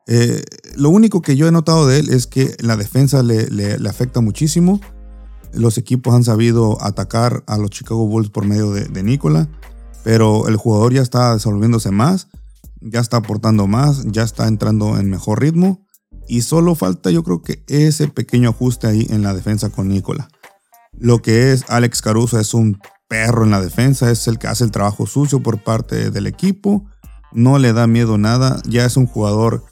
Eh, 0.08 0.44
lo 0.76 0.90
único 0.90 1.22
que 1.22 1.36
yo 1.36 1.48
he 1.48 1.52
notado 1.52 1.88
de 1.88 2.00
él 2.00 2.10
es 2.10 2.28
que 2.28 2.56
la 2.60 2.76
defensa 2.76 3.24
le, 3.24 3.50
le, 3.50 3.88
afecta 3.88 4.20
muchísimo. 4.20 4.82
Los 5.54 5.78
equipos 5.78 6.14
han 6.14 6.24
sabido 6.24 6.82
atacar 6.82 7.44
a 7.48 7.58
los 7.58 7.70
Chicago 7.70 8.08
Bulls 8.08 8.30
por 8.30 8.46
medio 8.46 8.72
de, 8.72 8.86
de 8.86 9.04
Nicola, 9.04 9.48
pero 10.04 10.48
el 10.48 10.58
jugador 10.58 10.94
ya 10.94 11.02
está 11.02 11.36
desenvolviéndose 11.36 11.92
más, 11.92 12.28
ya 12.82 13.00
está 13.00 13.18
aportando 13.18 13.68
más, 13.68 14.04
ya 14.06 14.24
está 14.24 14.48
entrando 14.48 14.98
en 14.98 15.10
mejor 15.10 15.42
ritmo 15.42 15.83
y 16.28 16.42
solo 16.42 16.76
falta 16.76 17.12
yo 17.12 17.24
creo 17.24 17.42
que 17.42 17.64
ese 17.68 18.08
pequeño 18.08 18.50
ajuste 18.50 18.88
ahí 18.88 19.08
en 19.10 19.24
la 19.24 19.34
defensa 19.34 19.70
con 19.70 19.88
Nicola. 19.88 20.30
Lo 20.98 21.22
que 21.22 21.52
es 21.52 21.66
Alex 21.70 22.02
Caruso 22.02 22.40
es 22.40 22.54
un 22.54 22.80
perro 23.08 23.44
en 23.44 23.52
la 23.52 23.62
defensa, 23.62 24.10
es 24.12 24.28
el 24.28 24.40
que 24.40 24.48
hace 24.48 24.64
el 24.64 24.72
trabajo 24.72 25.06
sucio 25.06 25.42
por 25.42 25.64
parte 25.64 26.12
del 26.12 26.28
equipo, 26.28 26.86
no 27.32 27.58
le 27.60 27.74
da 27.74 27.88
miedo 27.88 28.18
nada, 28.18 28.62
ya 28.66 28.86
es 28.86 28.98
un 28.98 29.08
jugador 29.08 29.66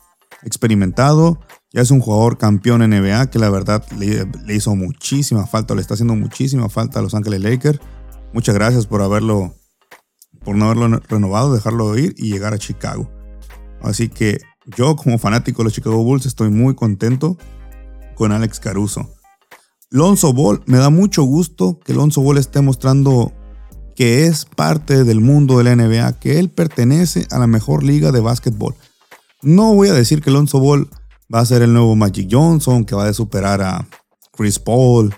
experimentado, 0.43 1.39
ya 1.73 1.81
es 1.81 1.91
un 1.91 2.01
jugador 2.01 2.37
campeón 2.37 2.81
en 2.81 2.91
NBA 2.91 3.29
que 3.29 3.39
la 3.39 3.49
verdad 3.49 3.85
le, 3.97 4.27
hizo 4.53 4.75
muchísima 4.75 5.47
falta, 5.47 5.75
le 5.75 5.81
está 5.81 5.93
haciendo 5.93 6.15
muchísima 6.15 6.69
falta 6.69 6.99
a 6.99 7.01
Los 7.01 7.13
Ángeles 7.13 7.41
Lakers. 7.41 7.79
Muchas 8.33 8.55
gracias 8.55 8.87
por 8.87 9.01
haberlo, 9.01 9.53
por 10.43 10.55
no 10.55 10.65
haberlo 10.65 10.99
renovado, 11.07 11.53
dejarlo 11.53 11.97
ir 11.97 12.13
y 12.17 12.31
llegar 12.31 12.53
a 12.53 12.57
Chicago. 12.57 13.09
Así 13.81 14.09
que 14.09 14.39
yo 14.77 14.95
como 14.95 15.17
fanático 15.17 15.59
de 15.59 15.65
los 15.65 15.73
Chicago 15.73 16.03
Bulls 16.03 16.25
estoy 16.25 16.49
muy 16.49 16.75
contento 16.75 17.37
con 18.15 18.31
Alex 18.31 18.59
Caruso. 18.59 19.09
Lonzo 19.89 20.33
Ball, 20.33 20.61
me 20.67 20.77
da 20.77 20.89
mucho 20.89 21.23
gusto 21.23 21.79
que 21.79 21.93
Lonzo 21.93 22.21
Ball 22.21 22.37
esté 22.37 22.61
mostrando 22.61 23.33
que 23.95 24.25
es 24.25 24.45
parte 24.45 25.03
del 25.03 25.19
mundo 25.19 25.57
de 25.57 25.63
la 25.65 25.75
NBA, 25.75 26.19
que 26.19 26.39
él 26.39 26.49
pertenece 26.49 27.27
a 27.29 27.39
la 27.39 27.47
mejor 27.47 27.83
liga 27.83 28.11
de 28.11 28.21
básquetbol. 28.21 28.73
No 29.41 29.73
voy 29.73 29.89
a 29.89 29.93
decir 29.93 30.21
que 30.21 30.31
Lonzo 30.31 30.59
Ball 30.59 30.87
va 31.33 31.39
a 31.39 31.45
ser 31.45 31.61
el 31.61 31.73
nuevo 31.73 31.95
Magic 31.95 32.27
Johnson, 32.31 32.85
que 32.85 32.95
va 32.95 33.07
a 33.07 33.13
superar 33.13 33.61
a 33.61 33.85
Chris 34.31 34.59
Paul, 34.59 35.13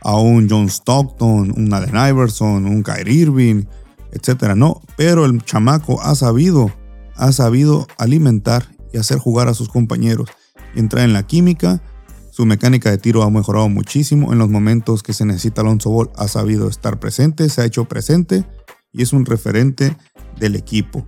a 0.00 0.16
un 0.16 0.48
John 0.48 0.68
Stockton, 0.68 1.52
un 1.56 1.72
Allen 1.72 2.10
Iverson, 2.10 2.66
un 2.66 2.82
Kyrie 2.82 3.22
Irving, 3.22 3.64
etc. 4.12 4.54
No, 4.54 4.82
pero 4.96 5.24
el 5.24 5.42
chamaco 5.42 6.00
ha 6.02 6.14
sabido, 6.14 6.70
ha 7.16 7.32
sabido 7.32 7.86
alimentar 7.98 8.68
y 8.92 8.98
hacer 8.98 9.18
jugar 9.18 9.48
a 9.48 9.54
sus 9.54 9.68
compañeros 9.68 10.30
y 10.74 10.80
entrar 10.80 11.04
en 11.04 11.12
la 11.12 11.26
química. 11.26 11.82
Su 12.30 12.46
mecánica 12.46 12.90
de 12.90 12.98
tiro 12.98 13.22
ha 13.22 13.30
mejorado 13.30 13.68
muchísimo. 13.68 14.32
En 14.32 14.38
los 14.38 14.48
momentos 14.48 15.02
que 15.02 15.12
se 15.12 15.24
necesita 15.24 15.62
Alonso 15.62 15.90
Ball 15.90 16.10
ha 16.16 16.28
sabido 16.28 16.68
estar 16.68 17.00
presente, 17.00 17.48
se 17.48 17.62
ha 17.62 17.64
hecho 17.64 17.86
presente 17.86 18.44
y 18.92 19.02
es 19.02 19.12
un 19.12 19.26
referente 19.26 19.96
del 20.38 20.56
equipo. 20.56 21.04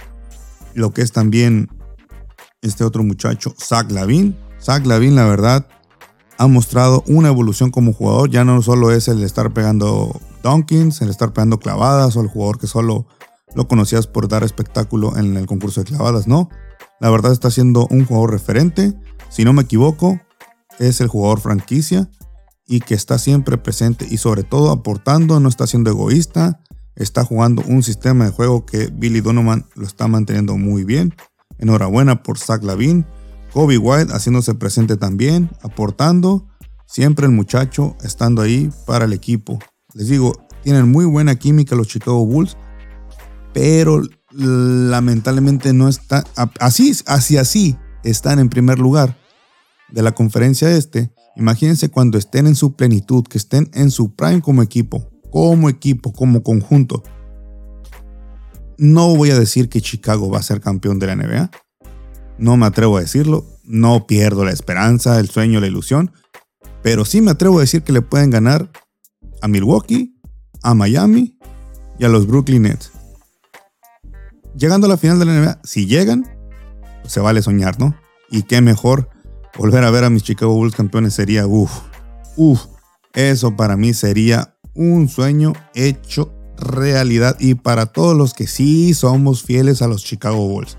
Lo 0.75 0.93
que 0.93 1.03
es 1.03 1.13
también 1.13 1.69
este 2.63 2.85
otro 2.85 3.03
muchacho, 3.03 3.55
Zach 3.59 3.91
Lavin. 3.91 4.37
Zach 4.61 4.85
Lavin, 4.85 5.15
la 5.15 5.25
verdad, 5.25 5.67
ha 6.37 6.47
mostrado 6.47 7.05
una 7.07 7.29
evolución 7.29 7.71
como 7.71 7.93
jugador. 7.93 8.31
Ya 8.31 8.45
no 8.45 8.61
solo 8.63 8.91
es 8.91 9.09
el 9.09 9.23
estar 9.23 9.53
pegando 9.53 10.21
dunkings, 10.43 11.01
el 11.03 11.11
estar 11.11 11.33
pegando 11.33 11.59
clavadas 11.59 12.17
o 12.17 12.21
el 12.21 12.29
jugador 12.29 12.59
que 12.59 12.67
solo 12.67 13.07
lo 13.55 13.67
conocías 13.69 14.07
por 14.07 14.29
dar 14.29 14.45
espectáculo 14.45 15.17
en 15.17 15.37
el 15.37 15.47
concurso 15.47 15.83
de 15.83 15.87
clavadas, 15.87 16.27
no. 16.27 16.49
La 17.01 17.11
verdad 17.11 17.33
está 17.33 17.51
siendo 17.51 17.87
un 17.91 18.05
jugador 18.05 18.31
referente. 18.31 18.93
Si 19.31 19.45
no 19.45 19.53
me 19.53 19.63
equivoco, 19.63 20.21
es 20.79 21.01
el 21.01 21.09
jugador 21.09 21.41
franquicia 21.41 22.11
y 22.67 22.81
que 22.81 22.95
está 22.95 23.19
siempre 23.19 23.59
presente 23.59 24.07
y 24.09 24.19
sobre 24.19 24.45
todo 24.45 24.71
aportando, 24.71 25.41
no 25.41 25.49
está 25.49 25.67
siendo 25.67 25.91
egoísta, 25.91 26.61
está 26.95 27.25
jugando 27.25 27.63
un 27.67 27.83
sistema 27.83 28.27
de 28.27 28.31
juego 28.31 28.67
que 28.67 28.87
Billy 28.87 29.21
Donovan 29.21 29.67
lo 29.75 29.87
está 29.87 30.09
manteniendo 30.09 30.57
muy 30.57 30.85
bien. 30.85 31.15
Enhorabuena 31.59 32.23
por 32.23 32.39
Zach 32.39 32.63
Lavin. 32.63 33.07
Kobe 33.53 33.79
White 33.79 34.13
haciéndose 34.13 34.55
presente 34.55 34.97
también, 34.97 35.51
aportando. 35.63 36.47
Siempre 36.87 37.27
el 37.27 37.33
muchacho 37.33 37.97
estando 38.03 38.43
ahí 38.43 38.71
para 38.87 39.07
el 39.07 39.13
equipo. 39.13 39.59
Les 39.95 40.09
digo, 40.09 40.47
tienen 40.63 40.91
muy 40.91 41.05
buena 41.05 41.37
química 41.37 41.75
los 41.75 41.89
Chicago 41.89 42.25
Bulls, 42.25 42.57
pero 43.53 44.03
lamentablemente 44.33 45.73
no 45.73 45.89
está, 45.89 46.25
así, 46.59 46.93
así, 47.07 47.37
así 47.37 47.77
están 48.05 48.39
en 48.39 48.49
primer 48.49 48.79
lugar 48.79 49.17
de 49.91 50.03
la 50.03 50.13
conferencia 50.13 50.71
este. 50.71 51.13
Imagínense 51.37 51.89
cuando 51.89 52.19
estén 52.19 52.47
en 52.47 52.55
su 52.55 52.75
plenitud, 52.75 53.25
que 53.25 53.39
estén 53.39 53.71
en 53.75 53.91
su 53.91 54.15
prime 54.15 54.41
como 54.41 54.63
equipo, 54.63 55.09
como 55.31 55.69
equipo, 55.69 56.13
como 56.13 56.43
conjunto. 56.43 57.03
No 58.79 59.15
voy 59.17 59.31
a 59.31 59.39
decir 59.39 59.69
que 59.69 59.81
Chicago 59.81 60.31
va 60.31 60.39
a 60.39 60.43
ser 60.43 60.61
campeón 60.61 60.99
de 60.99 61.07
la 61.07 61.17
NBA. 61.17 61.51
No 62.39 62.57
me 62.57 62.67
atrevo 62.67 62.97
a 62.97 63.01
decirlo. 63.01 63.47
No 63.65 64.07
pierdo 64.07 64.45
la 64.45 64.53
esperanza, 64.53 65.21
el 65.21 65.29
sueño, 65.29 65.61
la 65.61 65.67
ilusión. 65.67 66.13
Pero 66.83 67.05
sí 67.05 67.21
me 67.21 67.31
atrevo 67.31 67.59
a 67.59 67.63
decir 67.63 67.83
que 67.83 67.93
le 67.93 68.01
pueden 68.01 68.31
ganar 68.31 68.71
a 69.43 69.49
Milwaukee, 69.49 70.19
a 70.63 70.75
Miami 70.75 71.39
y 71.99 72.05
a 72.05 72.09
los 72.09 72.27
Brooklyn 72.27 72.63
Nets 72.63 72.91
llegando 74.57 74.87
a 74.87 74.91
la 74.91 74.97
final 74.97 75.19
de 75.19 75.25
la 75.25 75.33
NBA, 75.33 75.61
si 75.65 75.87
llegan, 75.87 76.25
pues 77.03 77.13
se 77.13 77.21
vale 77.21 77.43
soñar, 77.43 77.79
¿no? 77.79 77.95
Y 78.31 78.43
qué 78.43 78.61
mejor 78.61 79.09
volver 79.57 79.85
a 79.85 79.91
ver 79.91 80.05
a 80.05 80.11
mis 80.11 80.23
Chicago 80.23 80.55
Bulls 80.55 80.75
campeones 80.75 81.15
sería, 81.15 81.47
uff, 81.47 81.81
uff, 82.37 82.67
eso 83.13 83.57
para 83.57 83.77
mí 83.77 83.93
sería 83.95 84.57
un 84.75 85.09
sueño 85.09 85.53
hecho 85.75 86.33
realidad 86.57 87.37
y 87.41 87.55
para 87.55 87.87
todos 87.87 88.17
los 88.17 88.35
que 88.35 88.47
sí 88.47 88.95
somos 88.95 89.43
fieles 89.43 89.83
a 89.83 89.89
los 89.89 90.05
Chicago 90.05 90.47
Bulls. 90.47 90.77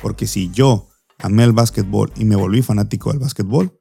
Porque 0.00 0.26
si 0.26 0.50
yo 0.50 0.88
amé 1.18 1.44
el 1.44 1.52
básquetbol 1.52 2.12
y 2.16 2.24
me 2.24 2.36
volví 2.36 2.62
fanático 2.62 3.10
del 3.10 3.20
básquetbol, 3.20 3.72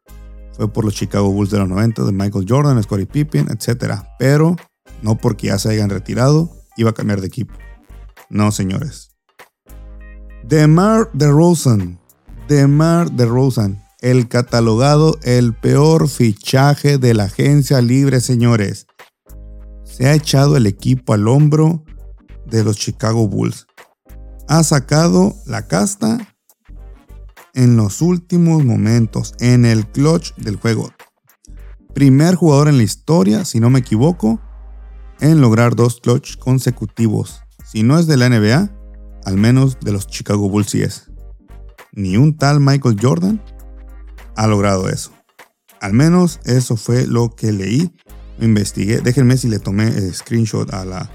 fue 0.53 0.71
por 0.71 0.85
los 0.85 0.95
Chicago 0.95 1.29
Bulls 1.31 1.51
de 1.51 1.59
los 1.59 1.67
90, 1.67 2.03
de 2.03 2.11
Michael 2.13 2.45
Jordan, 2.47 2.81
Scottie 2.81 3.07
Pippen, 3.07 3.49
etc. 3.49 3.95
Pero 4.17 4.55
no 5.01 5.17
porque 5.17 5.47
ya 5.47 5.59
se 5.59 5.69
hayan 5.69 5.89
retirado, 5.89 6.51
iba 6.77 6.91
a 6.91 6.93
cambiar 6.93 7.19
de 7.19 7.27
equipo. 7.27 7.53
No, 8.29 8.51
señores. 8.51 9.15
DeMar 10.43 11.09
DeRozan. 11.13 11.99
DeMar 12.47 13.11
DeRozan. 13.11 13.83
El 14.01 14.27
catalogado 14.27 15.17
el 15.23 15.53
peor 15.55 16.07
fichaje 16.07 16.97
de 16.97 17.13
la 17.13 17.23
agencia 17.23 17.81
libre, 17.81 18.21
señores. 18.21 18.87
Se 19.83 20.07
ha 20.07 20.13
echado 20.13 20.57
el 20.57 20.67
equipo 20.67 21.13
al 21.13 21.27
hombro 21.27 21.83
de 22.45 22.63
los 22.63 22.77
Chicago 22.77 23.27
Bulls. 23.27 23.65
Ha 24.47 24.63
sacado 24.63 25.35
la 25.45 25.67
casta 25.67 26.35
en 27.55 27.77
los 27.77 28.01
últimos 28.01 28.63
momentos, 28.63 29.33
en 29.39 29.65
el 29.65 29.87
clutch 29.87 30.35
del 30.35 30.57
juego. 30.57 30.91
Primer 31.93 32.35
jugador 32.35 32.67
en 32.67 32.77
la 32.77 32.83
historia, 32.83 33.45
si 33.45 33.59
no 33.59 33.69
me 33.69 33.79
equivoco, 33.79 34.39
en 35.21 35.39
lograr 35.39 35.75
dos 35.75 36.01
clutch 36.01 36.37
consecutivos. 36.37 37.44
Si 37.75 37.83
no 37.83 37.99
es 37.99 38.07
de 38.07 38.15
la 38.15 38.29
NBA, 38.29 38.71
al 39.25 39.35
menos 39.35 39.81
de 39.81 39.91
los 39.91 40.07
Chicago 40.07 40.49
Bulls 40.49 40.69
sí 40.69 40.81
es. 40.81 41.11
Ni 41.91 42.15
un 42.15 42.37
tal 42.37 42.61
Michael 42.61 42.95
Jordan 43.01 43.43
ha 44.37 44.47
logrado 44.47 44.87
eso. 44.87 45.11
Al 45.81 45.91
menos 45.91 46.39
eso 46.45 46.77
fue 46.77 47.05
lo 47.05 47.35
que 47.35 47.51
leí, 47.51 47.93
investigué. 48.39 49.01
Déjenme 49.01 49.35
si 49.35 49.49
le 49.49 49.59
tomé 49.59 49.89
el 49.89 50.15
screenshot 50.15 50.73
a 50.73 50.85
la 50.85 51.11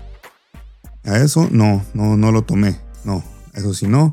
a 1.04 1.16
eso. 1.16 1.48
No, 1.50 1.82
no, 1.94 2.18
no 2.18 2.30
lo 2.30 2.42
tomé. 2.42 2.78
No, 3.04 3.24
eso 3.54 3.72
sí 3.72 3.86
no. 3.86 4.12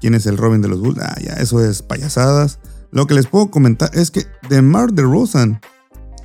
¿Quién 0.00 0.14
es 0.14 0.24
el 0.24 0.38
Robin 0.38 0.62
de 0.62 0.68
los 0.68 0.80
Bulls? 0.80 1.00
Ah, 1.02 1.20
ya, 1.20 1.34
eso 1.34 1.62
es 1.62 1.82
payasadas. 1.82 2.60
Lo 2.92 3.06
que 3.06 3.12
les 3.12 3.26
puedo 3.26 3.50
comentar 3.50 3.90
es 3.92 4.10
que 4.10 4.24
DeMar 4.48 4.94
DeRozan 4.94 5.60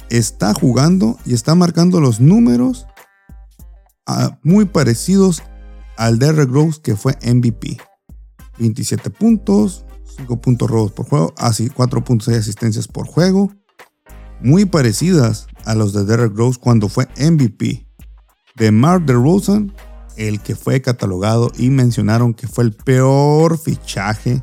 está 0.09 0.53
jugando 0.53 1.19
y 1.25 1.33
está 1.33 1.53
marcando 1.53 1.99
los 1.99 2.21
números 2.21 2.87
ah, 4.05 4.39
muy 4.43 4.65
parecidos 4.65 5.43
al 5.97 6.19
Derrick 6.19 6.49
Rose 6.49 6.81
que 6.81 6.95
fue 6.95 7.17
MVP. 7.23 7.77
27 8.59 9.09
puntos, 9.09 9.85
5 10.17 10.41
puntos 10.41 10.69
robos 10.69 10.91
por 10.91 11.07
juego, 11.07 11.33
así 11.37 11.69
4.6 11.69 12.37
asistencias 12.37 12.87
por 12.87 13.07
juego. 13.07 13.51
Muy 14.41 14.65
parecidas 14.65 15.47
a 15.65 15.75
los 15.75 15.93
de 15.93 16.05
Derrick 16.05 16.35
Rose 16.35 16.59
cuando 16.59 16.89
fue 16.89 17.07
MVP. 17.17 17.87
De 18.55 18.71
Mark 18.71 19.05
DeRozan, 19.05 19.73
el 20.17 20.41
que 20.41 20.55
fue 20.55 20.81
catalogado 20.81 21.51
y 21.57 21.69
mencionaron 21.69 22.33
que 22.33 22.47
fue 22.47 22.63
el 22.63 22.71
peor 22.71 23.57
fichaje 23.57 24.41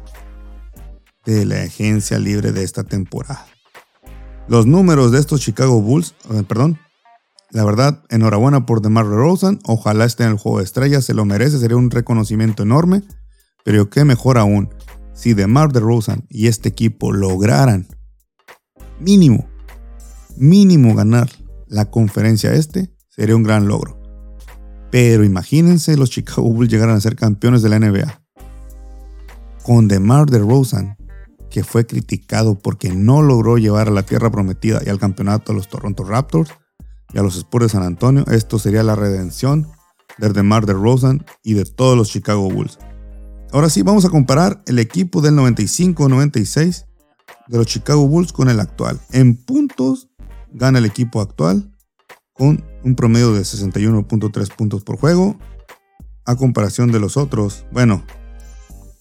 de 1.25 1.47
la 1.47 1.63
agencia 1.63 2.19
libre 2.19 2.53
de 2.53 2.65
esta 2.65 2.85
temporada. 2.85 3.47
Los 4.49 4.67
números 4.67 5.13
de 5.13 5.21
estos 5.21 5.41
Chicago 5.41 5.81
Bulls, 5.81 6.15
eh, 6.31 6.43
perdón, 6.47 6.79
la 7.53 7.65
verdad, 7.65 8.03
enhorabuena 8.09 8.65
por 8.65 8.81
DeMar 8.81 9.07
DeRozan. 9.07 9.61
Ojalá 9.65 10.07
esté 10.07 10.25
en 10.25 10.31
el 10.31 10.39
juego 10.39 10.59
de 10.59 10.65
estrellas, 10.65 11.05
se 11.05 11.13
lo 11.13 11.27
merece, 11.27 11.59
sería 11.59 11.77
un 11.77 11.91
reconocimiento 11.91 12.63
enorme. 12.63 13.03
Pero 13.63 13.91
qué 13.91 14.05
mejor 14.05 14.39
aún, 14.39 14.71
si 15.13 15.35
DeMar 15.35 15.71
DeRozan 15.71 16.25
y 16.31 16.47
este 16.47 16.71
equipo 16.71 17.13
lograran 17.13 17.87
mínimo, 19.01 19.47
mínimo 20.37 20.95
ganar 20.95 21.29
la 21.67 21.91
conferencia 21.91 22.55
este, 22.55 22.91
sería 23.11 23.37
un 23.37 23.43
gran 23.43 23.69
logro. 23.69 24.01
Pero 24.91 25.23
imagínense 25.23 25.97
los 25.99 26.11
Chicago 26.11 26.51
Bulls 26.51 26.71
llegaran 26.71 26.97
a 26.97 27.01
ser 27.01 27.17
campeones 27.17 27.61
de 27.61 27.69
la 27.69 27.79
NBA. 27.79 28.23
Con 29.63 29.89
DeMar 29.89 30.25
DeRozan, 30.27 30.97
que 31.51 31.65
fue 31.65 31.87
criticado 31.87 32.59
porque 32.59 32.95
no 32.95 33.21
logró 33.21 33.59
llevar 33.59 33.89
a 33.89 33.93
la 33.93 34.05
tierra 34.05 34.31
prometida 34.31 34.81
y 34.85 34.89
al 34.89 34.99
campeonato 34.99 35.53
a 35.53 35.55
los 35.55 35.69
Toronto 35.69 36.03
Raptors, 36.03 36.51
y 37.13 37.19
a 37.19 37.23
los 37.23 37.37
Spurs 37.37 37.67
de 37.67 37.69
San 37.69 37.83
Antonio. 37.83 38.25
Esto 38.31 38.59
sería 38.59 38.83
la 38.83 38.97
redención 38.97 39.69
de 40.19 40.29
DeMar 40.31 40.67
DeRozan 40.67 41.25
y 41.43 41.55
de 41.55 41.65
todos 41.65 41.97
los 41.97 42.11
Chicago 42.11 42.51
Bulls. 42.51 42.79
Ahora 43.53 43.69
sí, 43.69 43.83
vamos 43.83 44.05
a 44.05 44.11
comparar 44.11 44.63
el 44.67 44.79
equipo 44.79 45.21
del 45.21 45.35
95-96 45.35 46.87
de 47.49 47.59
los 47.59 47.67
Chicago 47.67 48.07
Bulls 48.07 48.33
con 48.33 48.49
el 48.49 48.61
actual. 48.61 49.01
En 49.11 49.37
puntos 49.37 50.09
gana 50.53 50.79
el 50.79 50.87
equipo 50.87 51.21
actual 51.21 51.71
con 52.33 52.65
un 52.83 52.97
promedio 52.97 53.33
de 53.33 53.43
61.3 53.43 54.55
puntos 54.55 54.85
por 54.85 54.97
juego. 54.97 55.39
A 56.25 56.37
comparación 56.37 56.93
de 56.93 57.01
los 57.01 57.17
otros, 57.17 57.67
bueno, 57.73 58.05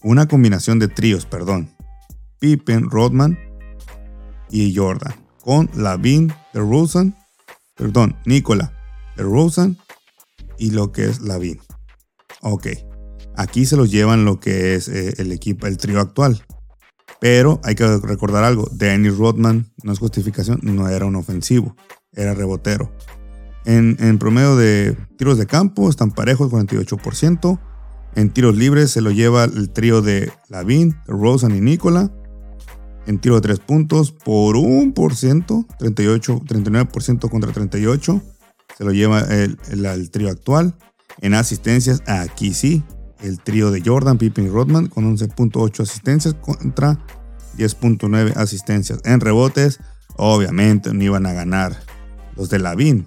una 0.02 0.26
combinación 0.26 0.78
de 0.78 0.88
tríos, 0.88 1.24
perdón. 1.24 1.70
Pippen, 2.40 2.90
Rodman 2.90 3.38
y 4.50 4.74
Jordan. 4.74 5.14
Con 5.40 5.70
Lavin, 5.74 6.32
DeRozan 6.52 7.16
perdón, 7.74 8.16
Nicola, 8.26 8.72
Rosen 9.16 9.78
y 10.58 10.70
lo 10.70 10.92
que 10.92 11.06
es 11.06 11.20
Lavin. 11.20 11.60
Ok, 12.42 12.68
aquí 13.36 13.66
se 13.66 13.76
los 13.76 13.90
llevan 13.90 14.24
lo 14.24 14.40
que 14.40 14.74
es 14.74 14.88
eh, 14.88 15.14
el 15.18 15.32
equipo, 15.32 15.66
el 15.66 15.76
trío 15.76 16.00
actual. 16.00 16.44
Pero 17.20 17.60
hay 17.62 17.74
que 17.76 17.86
recordar 17.98 18.42
algo, 18.42 18.68
Danny 18.72 19.08
Rodman, 19.10 19.72
no 19.84 19.92
es 19.92 19.98
justificación, 20.00 20.58
no 20.62 20.88
era 20.88 21.06
un 21.06 21.14
ofensivo, 21.14 21.76
era 22.12 22.34
rebotero. 22.34 22.92
En, 23.64 24.18
promedio 24.18 24.56
de 24.56 24.96
tiros 25.16 25.38
de 25.38 25.46
campo 25.46 25.88
están 25.88 26.10
parejos, 26.10 26.50
48%. 26.50 27.60
En 28.16 28.30
tiros 28.30 28.56
libres 28.56 28.90
se 28.90 29.00
lo 29.00 29.12
lleva 29.12 29.44
el 29.44 29.70
trío 29.70 30.02
de 30.02 30.32
Lavin, 30.48 30.96
Rosen 31.06 31.54
y 31.56 31.60
Nicola 31.60 32.10
en 33.06 33.18
tiro 33.18 33.36
de 33.36 33.40
3 33.40 33.58
puntos 33.60 34.12
por 34.12 34.56
un 34.56 34.92
por 34.92 35.14
ciento, 35.14 35.66
38, 35.78 36.42
39% 36.46 37.28
contra 37.30 37.52
38. 37.52 38.22
Se 38.76 38.84
lo 38.84 38.92
lleva 38.92 39.20
el, 39.20 39.58
el, 39.70 40.10
trío 40.10 40.30
actual. 40.30 40.74
En 41.20 41.34
asistencias, 41.34 42.02
aquí 42.06 42.54
sí, 42.54 42.82
el 43.20 43.40
trío 43.40 43.70
de 43.70 43.82
Jordan, 43.84 44.18
Pippen 44.18 44.46
y 44.46 44.48
Rodman 44.48 44.86
con 44.86 45.04
11.8 45.16 45.80
asistencias 45.80 46.34
contra 46.34 46.98
10.9 47.56 48.36
asistencias. 48.36 49.00
En 49.04 49.20
rebotes, 49.20 49.78
obviamente 50.16 50.92
no 50.92 51.02
iban 51.02 51.26
a 51.26 51.32
ganar 51.32 51.76
los 52.36 52.48
de 52.48 52.58
Lavin. 52.58 53.06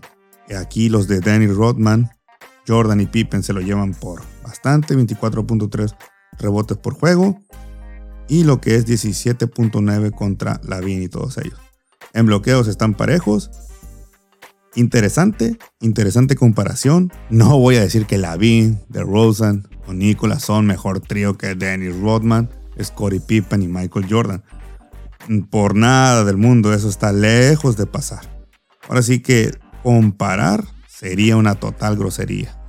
Aquí 0.55 0.89
los 0.89 1.08
de 1.08 1.21
Danny 1.21 1.47
Rodman, 1.47 2.12
Jordan 2.67 3.01
y 3.01 3.08
Pippen 3.08 3.41
se 3.41 3.53
lo 3.53 3.62
llevan 3.62 3.93
por 3.95 4.21
bastante, 4.43 4.95
24.3 4.95 5.95
rebotes 6.38 6.77
por 6.77 6.93
juego 6.93 7.41
y 8.27 8.43
lo 8.43 8.61
que 8.61 8.75
es 8.75 8.85
17.9 8.85 10.11
contra 10.11 10.59
Lavin 10.63 11.03
y 11.03 11.07
todos 11.09 11.38
ellos. 11.38 11.59
En 12.13 12.25
bloqueos 12.25 12.67
están 12.67 12.93
parejos. 12.93 13.51
Interesante, 14.75 15.57
interesante 15.79 16.35
comparación. 16.35 17.11
No 17.29 17.57
voy 17.57 17.75
a 17.77 17.81
decir 17.81 18.05
que 18.05 18.17
Lavin, 18.17 18.79
Rosen 18.89 19.67
o 19.88 19.93
Nicolas 19.93 20.43
son 20.43 20.65
mejor 20.65 20.99
trío 20.99 21.38
que 21.38 21.55
Dennis 21.55 21.97
Rodman, 21.99 22.49
Scottie 22.81 23.21
Pippen 23.21 23.61
y 23.61 23.67
Michael 23.67 24.07
Jordan. 24.09 24.43
Por 25.49 25.75
nada 25.75 26.23
del 26.23 26.38
mundo, 26.38 26.73
eso 26.73 26.89
está 26.89 27.11
lejos 27.11 27.77
de 27.77 27.85
pasar. 27.85 28.47
Ahora 28.88 29.01
sí 29.01 29.21
que 29.21 29.51
comparar 29.81 30.65
sería 30.88 31.38
una 31.38 31.55
total 31.55 31.95
grosería. 31.95 32.61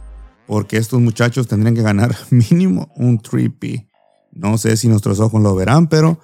Porque 0.47 0.77
estos 0.77 1.01
muchachos 1.01 1.49
tendrían 1.49 1.75
que 1.75 1.83
ganar 1.83 2.15
mínimo 2.31 2.93
un 2.97 3.19
3P 3.19 3.89
no 4.37 4.59
sé 4.59 4.77
si 4.77 4.89
nuestros 4.89 5.21
ojos 5.21 5.43
lo 5.43 5.55
verán, 5.55 5.89
pero 5.89 6.19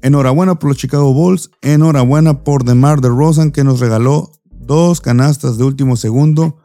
enhorabuena 0.00 0.56
por 0.56 0.70
los 0.70 0.78
Chicago 0.78 1.12
Bulls, 1.12 1.50
enhorabuena 1.62 2.44
por 2.44 2.64
DeMar 2.64 3.00
DeRozan 3.00 3.52
que 3.52 3.64
nos 3.64 3.80
regaló 3.80 4.32
dos 4.50 5.00
canastas 5.00 5.58
de 5.58 5.64
último 5.64 5.96
segundo 5.96 6.58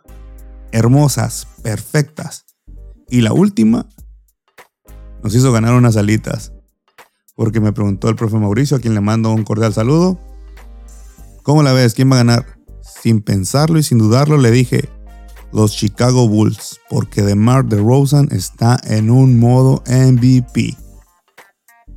hermosas, 0.72 1.48
perfectas. 1.64 2.46
Y 3.10 3.22
la 3.22 3.34
última 3.34 3.88
nos 5.24 5.34
hizo 5.34 5.52
ganar 5.52 5.74
unas 5.74 5.98
alitas. 5.98 6.54
Porque 7.36 7.60
me 7.60 7.74
preguntó 7.74 8.10
el 8.10 8.16
profe 8.16 8.38
Mauricio, 8.38 8.78
a 8.78 8.80
quien 8.80 8.94
le 8.94 9.02
mando 9.02 9.32
un 9.32 9.44
cordial 9.44 9.74
saludo. 9.74 10.20
¿Cómo 11.44 11.64
la 11.64 11.74
ves? 11.74 11.94
¿Quién 11.94 12.12
va 12.12 12.16
a 12.16 12.20
ganar? 12.20 12.46
Sin 12.82 13.22
pensarlo 13.22 13.80
y 13.80 13.84
sin 13.84 13.98
dudarlo 13.98 14.38
le 14.38 14.52
dije, 14.52 14.90
los 15.58 15.76
Chicago 15.76 16.28
Bulls, 16.28 16.80
porque 16.88 17.24
DeMar 17.24 17.66
DeRozan 17.66 18.30
está 18.32 18.80
en 18.84 19.10
un 19.10 19.40
modo 19.40 19.82
MVP. 19.88 20.78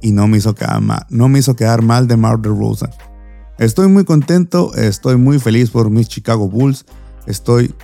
Y 0.00 0.12
no 0.12 0.26
me 0.28 0.38
hizo 0.38 0.54
quedar 0.54 0.80
mal, 0.80 1.04
no 1.10 1.28
me 1.28 1.40
hizo 1.40 1.54
quedar 1.54 1.82
mal 1.82 2.08
DeRozan. 2.08 2.90
Estoy 3.58 3.88
muy 3.88 4.04
contento, 4.04 4.74
estoy 4.74 5.16
muy 5.16 5.38
feliz 5.38 5.68
por 5.68 5.90
mis 5.90 6.08
Chicago 6.08 6.48
Bulls. 6.48 6.86
Estoy 7.26 7.74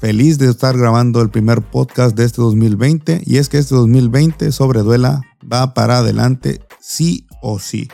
feliz 0.00 0.36
de 0.38 0.50
estar 0.50 0.76
grabando 0.76 1.22
el 1.22 1.30
primer 1.30 1.62
podcast 1.62 2.16
de 2.16 2.24
este 2.24 2.42
2020 2.42 3.22
y 3.24 3.36
es 3.36 3.48
que 3.48 3.58
este 3.58 3.76
2020 3.76 4.50
sobre 4.50 4.80
duela 4.80 5.22
va 5.40 5.74
para 5.74 5.98
adelante 5.98 6.60
sí 6.80 7.28
o 7.40 7.60
sí. 7.60 7.88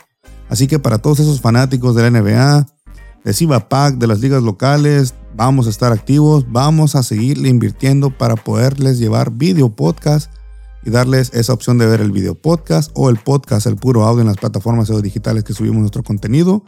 Así 0.49 0.69
que 0.69 0.79
para 0.79 0.97
todos 0.99 1.21
esos 1.21 1.43
fanáticos 1.43 1.95
de 1.95 2.11
la 2.11 2.19
NBA, 2.19 2.67
de 3.25 3.33
Siva 3.35 3.69
Pack, 3.69 3.97
de 3.97 4.07
las 4.07 4.21
ligas 4.21 4.43
locales, 4.43 5.13
Vamos 5.37 5.67
a 5.67 5.71
estar 5.71 5.93
activos, 5.93 6.51
vamos 6.51 6.95
a 6.95 7.03
seguirle 7.03 7.51
invirtiendo 7.51 8.09
para 8.09 8.37
poderles 8.37 8.99
llevar 8.99 9.33
video 9.33 9.69
podcast 9.69 10.33
y 10.83 10.89
darles 10.89 11.31
esa 11.35 11.53
opción 11.53 11.77
de 11.77 11.85
ver 11.85 12.01
el 12.01 12.11
video 12.11 12.35
podcast 12.35 12.91
o 12.95 13.11
el 13.11 13.19
podcast, 13.19 13.67
el 13.67 13.77
puro 13.77 14.05
audio 14.05 14.23
en 14.23 14.29
las 14.29 14.39
plataformas 14.39 14.91
digitales 15.03 15.45
que 15.45 15.53
subimos 15.53 15.81
nuestro 15.81 16.03
contenido 16.03 16.65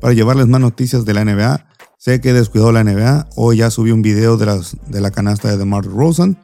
para 0.00 0.14
llevarles 0.14 0.46
más 0.46 0.62
noticias 0.62 1.04
de 1.04 1.12
la 1.12 1.26
NBA. 1.26 1.66
Sé 1.98 2.22
que 2.22 2.32
descuidó 2.32 2.72
la 2.72 2.82
NBA, 2.84 3.28
hoy 3.36 3.58
ya 3.58 3.70
subí 3.70 3.90
un 3.90 4.00
video 4.00 4.38
de, 4.38 4.46
las, 4.46 4.78
de 4.88 5.02
la 5.02 5.10
canasta 5.10 5.50
de 5.50 5.58
DeMar 5.58 5.84
Rosen 5.84 6.38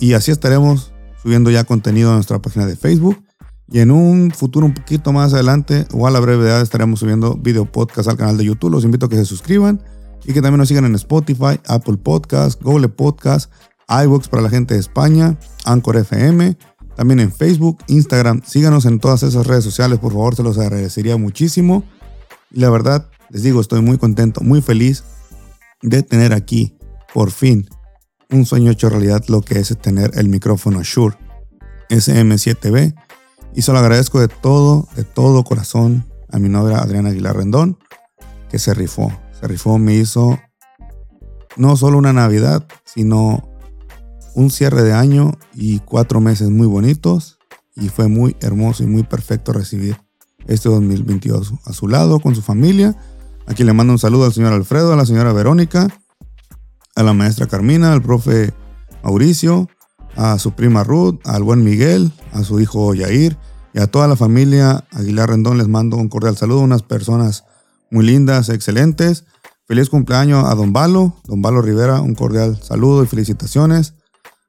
y 0.00 0.14
así 0.14 0.32
estaremos 0.32 0.92
subiendo 1.22 1.52
ya 1.52 1.62
contenido 1.62 2.10
a 2.10 2.14
nuestra 2.14 2.42
página 2.42 2.66
de 2.66 2.74
Facebook. 2.74 3.22
Y 3.68 3.78
en 3.78 3.92
un 3.92 4.32
futuro 4.32 4.66
un 4.66 4.74
poquito 4.74 5.12
más 5.12 5.32
adelante 5.34 5.86
o 5.92 6.08
a 6.08 6.10
la 6.10 6.18
brevedad 6.18 6.60
estaremos 6.60 6.98
subiendo 6.98 7.36
video 7.36 7.70
podcast 7.70 8.08
al 8.08 8.16
canal 8.16 8.36
de 8.36 8.44
YouTube. 8.44 8.72
Los 8.72 8.82
invito 8.82 9.06
a 9.06 9.08
que 9.08 9.14
se 9.14 9.24
suscriban 9.24 9.80
y 10.24 10.32
que 10.32 10.42
también 10.42 10.58
nos 10.58 10.68
sigan 10.68 10.84
en 10.84 10.94
Spotify, 10.94 11.60
Apple 11.66 11.96
Podcast, 11.96 12.60
Google 12.62 12.88
Podcast, 12.88 13.50
iVoox 13.88 14.28
para 14.28 14.42
la 14.42 14.50
gente 14.50 14.74
de 14.74 14.80
España, 14.80 15.38
Anchor 15.64 15.96
FM, 15.96 16.56
también 16.96 17.20
en 17.20 17.32
Facebook, 17.32 17.78
Instagram. 17.86 18.42
Síganos 18.44 18.84
en 18.84 19.00
todas 19.00 19.22
esas 19.22 19.46
redes 19.46 19.64
sociales, 19.64 19.98
por 19.98 20.12
favor, 20.12 20.36
se 20.36 20.42
los 20.42 20.58
agradecería 20.58 21.16
muchísimo. 21.16 21.84
Y 22.50 22.60
la 22.60 22.70
verdad, 22.70 23.08
les 23.30 23.42
digo, 23.42 23.60
estoy 23.60 23.80
muy 23.80 23.98
contento, 23.98 24.40
muy 24.42 24.60
feliz 24.60 25.04
de 25.82 26.02
tener 26.02 26.32
aquí, 26.32 26.76
por 27.14 27.30
fin, 27.30 27.68
un 28.30 28.46
sueño 28.46 28.70
hecho 28.70 28.88
realidad, 28.90 29.24
lo 29.28 29.40
que 29.40 29.58
es 29.58 29.76
tener 29.78 30.12
el 30.14 30.28
micrófono 30.28 30.82
Shure 30.82 31.16
SM7B. 31.88 32.94
Y 33.54 33.62
se 33.62 33.72
lo 33.72 33.78
agradezco 33.78 34.20
de 34.20 34.28
todo, 34.28 34.88
de 34.94 35.04
todo 35.04 35.42
corazón 35.42 36.06
a 36.30 36.38
mi 36.38 36.48
novia 36.48 36.78
Adriana 36.78 37.08
Aguilar 37.10 37.36
Rendón, 37.36 37.78
que 38.48 38.58
se 38.58 38.74
rifó. 38.74 39.12
Se 39.40 39.78
me 39.78 39.94
hizo 39.94 40.38
no 41.56 41.76
solo 41.76 41.98
una 41.98 42.12
Navidad, 42.12 42.66
sino 42.84 43.48
un 44.34 44.50
cierre 44.50 44.82
de 44.82 44.92
año 44.92 45.32
y 45.54 45.80
cuatro 45.80 46.20
meses 46.20 46.50
muy 46.50 46.66
bonitos. 46.66 47.38
Y 47.74 47.88
fue 47.88 48.08
muy 48.08 48.36
hermoso 48.40 48.82
y 48.82 48.86
muy 48.86 49.02
perfecto 49.02 49.52
recibir 49.52 49.96
este 50.46 50.68
2022 50.68 51.54
a 51.64 51.72
su 51.72 51.88
lado, 51.88 52.20
con 52.20 52.34
su 52.34 52.42
familia. 52.42 52.96
Aquí 53.46 53.64
le 53.64 53.72
mando 53.72 53.94
un 53.94 53.98
saludo 53.98 54.26
al 54.26 54.32
señor 54.32 54.52
Alfredo, 54.52 54.92
a 54.92 54.96
la 54.96 55.06
señora 55.06 55.32
Verónica, 55.32 55.88
a 56.94 57.02
la 57.02 57.14
maestra 57.14 57.46
Carmina, 57.46 57.92
al 57.92 58.02
profe 58.02 58.52
Mauricio, 59.02 59.68
a 60.16 60.38
su 60.38 60.52
prima 60.52 60.84
Ruth, 60.84 61.20
al 61.24 61.42
buen 61.42 61.64
Miguel, 61.64 62.12
a 62.32 62.44
su 62.44 62.60
hijo 62.60 62.94
Yair 62.94 63.38
y 63.72 63.80
a 63.80 63.86
toda 63.86 64.08
la 64.08 64.16
familia 64.16 64.84
Aguilar 64.90 65.30
Rendón 65.30 65.58
les 65.58 65.68
mando 65.68 65.96
un 65.96 66.08
cordial 66.08 66.36
saludo, 66.36 66.60
unas 66.60 66.82
personas 66.82 67.44
muy 67.90 68.04
lindas, 68.04 68.48
excelentes. 68.48 69.24
Feliz 69.66 69.88
cumpleaños 69.88 70.44
a 70.46 70.54
Don 70.54 70.72
Balo, 70.72 71.16
Don 71.24 71.42
Balo 71.42 71.62
Rivera, 71.62 72.00
un 72.00 72.14
cordial 72.14 72.60
saludo 72.62 73.04
y 73.04 73.06
felicitaciones. 73.06 73.94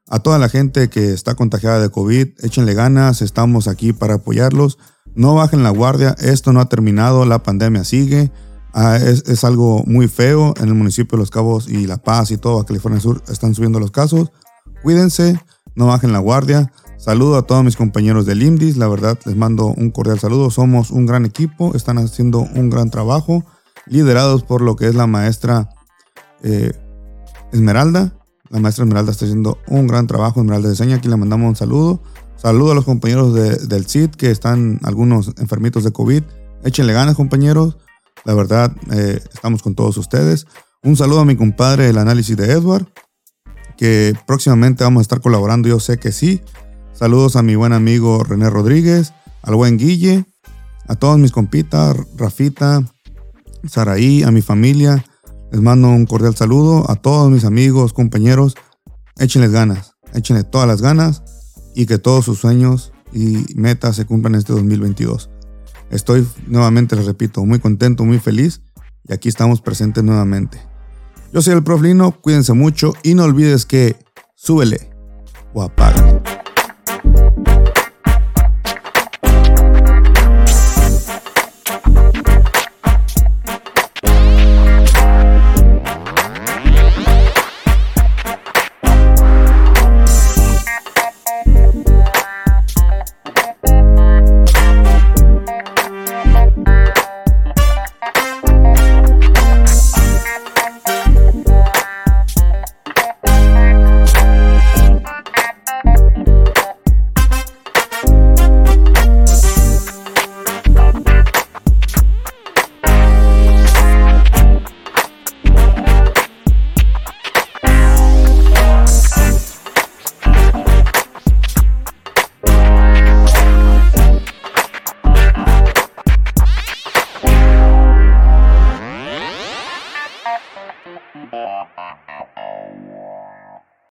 A 0.08 0.18
toda 0.18 0.38
la 0.38 0.48
gente 0.48 0.90
que 0.90 1.12
está 1.12 1.34
contagiada 1.34 1.80
de 1.80 1.90
COVID, 1.90 2.28
échenle 2.42 2.74
ganas, 2.74 3.22
estamos 3.22 3.68
aquí 3.68 3.92
para 3.92 4.14
apoyarlos. 4.14 4.78
No 5.14 5.34
bajen 5.34 5.62
la 5.62 5.70
guardia, 5.70 6.16
esto 6.18 6.52
no 6.52 6.60
ha 6.60 6.68
terminado, 6.68 7.24
la 7.24 7.42
pandemia 7.42 7.84
sigue. 7.84 8.32
Ah, 8.74 8.96
es, 8.96 9.24
es, 9.28 9.44
algo 9.44 9.84
muy 9.86 10.08
feo 10.08 10.54
en 10.56 10.68
el 10.68 10.74
municipio 10.74 11.16
de 11.16 11.22
Los 11.22 11.30
Cabos 11.30 11.68
y 11.68 11.86
La 11.86 11.98
Paz 11.98 12.30
y 12.30 12.38
todo, 12.38 12.58
a 12.58 12.66
California 12.66 13.00
Sur 13.00 13.22
están 13.28 13.54
subiendo 13.54 13.78
los 13.78 13.90
casos. 13.90 14.32
Cuídense, 14.82 15.38
no 15.74 15.86
bajen 15.86 16.12
la 16.12 16.18
guardia. 16.18 16.72
Saludo 17.02 17.36
a 17.36 17.42
todos 17.42 17.64
mis 17.64 17.74
compañeros 17.74 18.26
del 18.26 18.44
IMDIS, 18.44 18.76
la 18.76 18.86
verdad 18.86 19.18
les 19.24 19.34
mando 19.34 19.66
un 19.66 19.90
cordial 19.90 20.20
saludo. 20.20 20.52
Somos 20.52 20.92
un 20.92 21.04
gran 21.04 21.24
equipo, 21.24 21.74
están 21.74 21.98
haciendo 21.98 22.42
un 22.54 22.70
gran 22.70 22.90
trabajo, 22.90 23.44
liderados 23.86 24.44
por 24.44 24.60
lo 24.60 24.76
que 24.76 24.86
es 24.86 24.94
la 24.94 25.08
maestra 25.08 25.68
eh, 26.44 26.70
Esmeralda. 27.52 28.12
La 28.50 28.60
maestra 28.60 28.84
Esmeralda 28.84 29.10
está 29.10 29.24
haciendo 29.24 29.58
un 29.66 29.88
gran 29.88 30.06
trabajo, 30.06 30.42
Esmeralda 30.42 30.68
de 30.68 30.76
Seña, 30.76 30.94
aquí 30.94 31.08
le 31.08 31.16
mandamos 31.16 31.48
un 31.48 31.56
saludo. 31.56 32.00
Saludo 32.36 32.70
a 32.70 32.74
los 32.76 32.84
compañeros 32.84 33.34
del 33.34 33.84
CID 33.86 34.10
que 34.10 34.30
están 34.30 34.78
algunos 34.84 35.32
enfermitos 35.38 35.82
de 35.82 35.90
COVID. 35.90 36.22
Échenle 36.62 36.92
ganas, 36.92 37.16
compañeros. 37.16 37.78
La 38.24 38.34
verdad, 38.34 38.76
eh, 38.92 39.20
estamos 39.34 39.64
con 39.64 39.74
todos 39.74 39.96
ustedes. 39.96 40.46
Un 40.84 40.96
saludo 40.96 41.18
a 41.18 41.24
mi 41.24 41.34
compadre, 41.34 41.88
el 41.88 41.98
análisis 41.98 42.36
de 42.36 42.52
Edward 42.52 42.86
que 43.76 44.14
próximamente 44.26 44.84
vamos 44.84 45.00
a 45.00 45.02
estar 45.02 45.20
colaborando, 45.20 45.68
yo 45.68 45.80
sé 45.80 45.98
que 45.98 46.12
sí. 46.12 46.40
Saludos 47.02 47.34
a 47.34 47.42
mi 47.42 47.56
buen 47.56 47.72
amigo 47.72 48.22
René 48.22 48.48
Rodríguez, 48.48 49.12
al 49.42 49.56
buen 49.56 49.76
Guille, 49.76 50.24
a 50.86 50.94
todos 50.94 51.18
mis 51.18 51.32
compitas, 51.32 51.96
Rafita, 52.16 52.84
Saraí, 53.66 54.22
a 54.22 54.30
mi 54.30 54.40
familia. 54.40 55.04
Les 55.50 55.60
mando 55.60 55.88
un 55.88 56.06
cordial 56.06 56.36
saludo 56.36 56.88
a 56.88 56.94
todos 56.94 57.28
mis 57.28 57.44
amigos, 57.44 57.92
compañeros. 57.92 58.54
Échenles 59.16 59.50
ganas, 59.50 59.96
échenle 60.14 60.44
todas 60.44 60.68
las 60.68 60.80
ganas 60.80 61.24
y 61.74 61.86
que 61.86 61.98
todos 61.98 62.24
sus 62.24 62.38
sueños 62.38 62.92
y 63.12 63.46
metas 63.56 63.96
se 63.96 64.04
cumplan 64.04 64.36
este 64.36 64.52
2022. 64.52 65.28
Estoy 65.90 66.24
nuevamente, 66.46 66.94
les 66.94 67.06
repito, 67.06 67.44
muy 67.44 67.58
contento, 67.58 68.04
muy 68.04 68.20
feliz 68.20 68.62
y 69.08 69.12
aquí 69.12 69.28
estamos 69.28 69.60
presentes 69.60 70.04
nuevamente. 70.04 70.62
Yo 71.32 71.42
soy 71.42 71.54
el 71.54 71.64
Prof 71.64 71.82
Lino, 71.82 72.12
cuídense 72.12 72.52
mucho 72.52 72.92
y 73.02 73.16
no 73.16 73.24
olvides 73.24 73.66
que 73.66 73.96
súbele 74.36 74.92
o 75.52 75.64
apaga. 75.64 76.01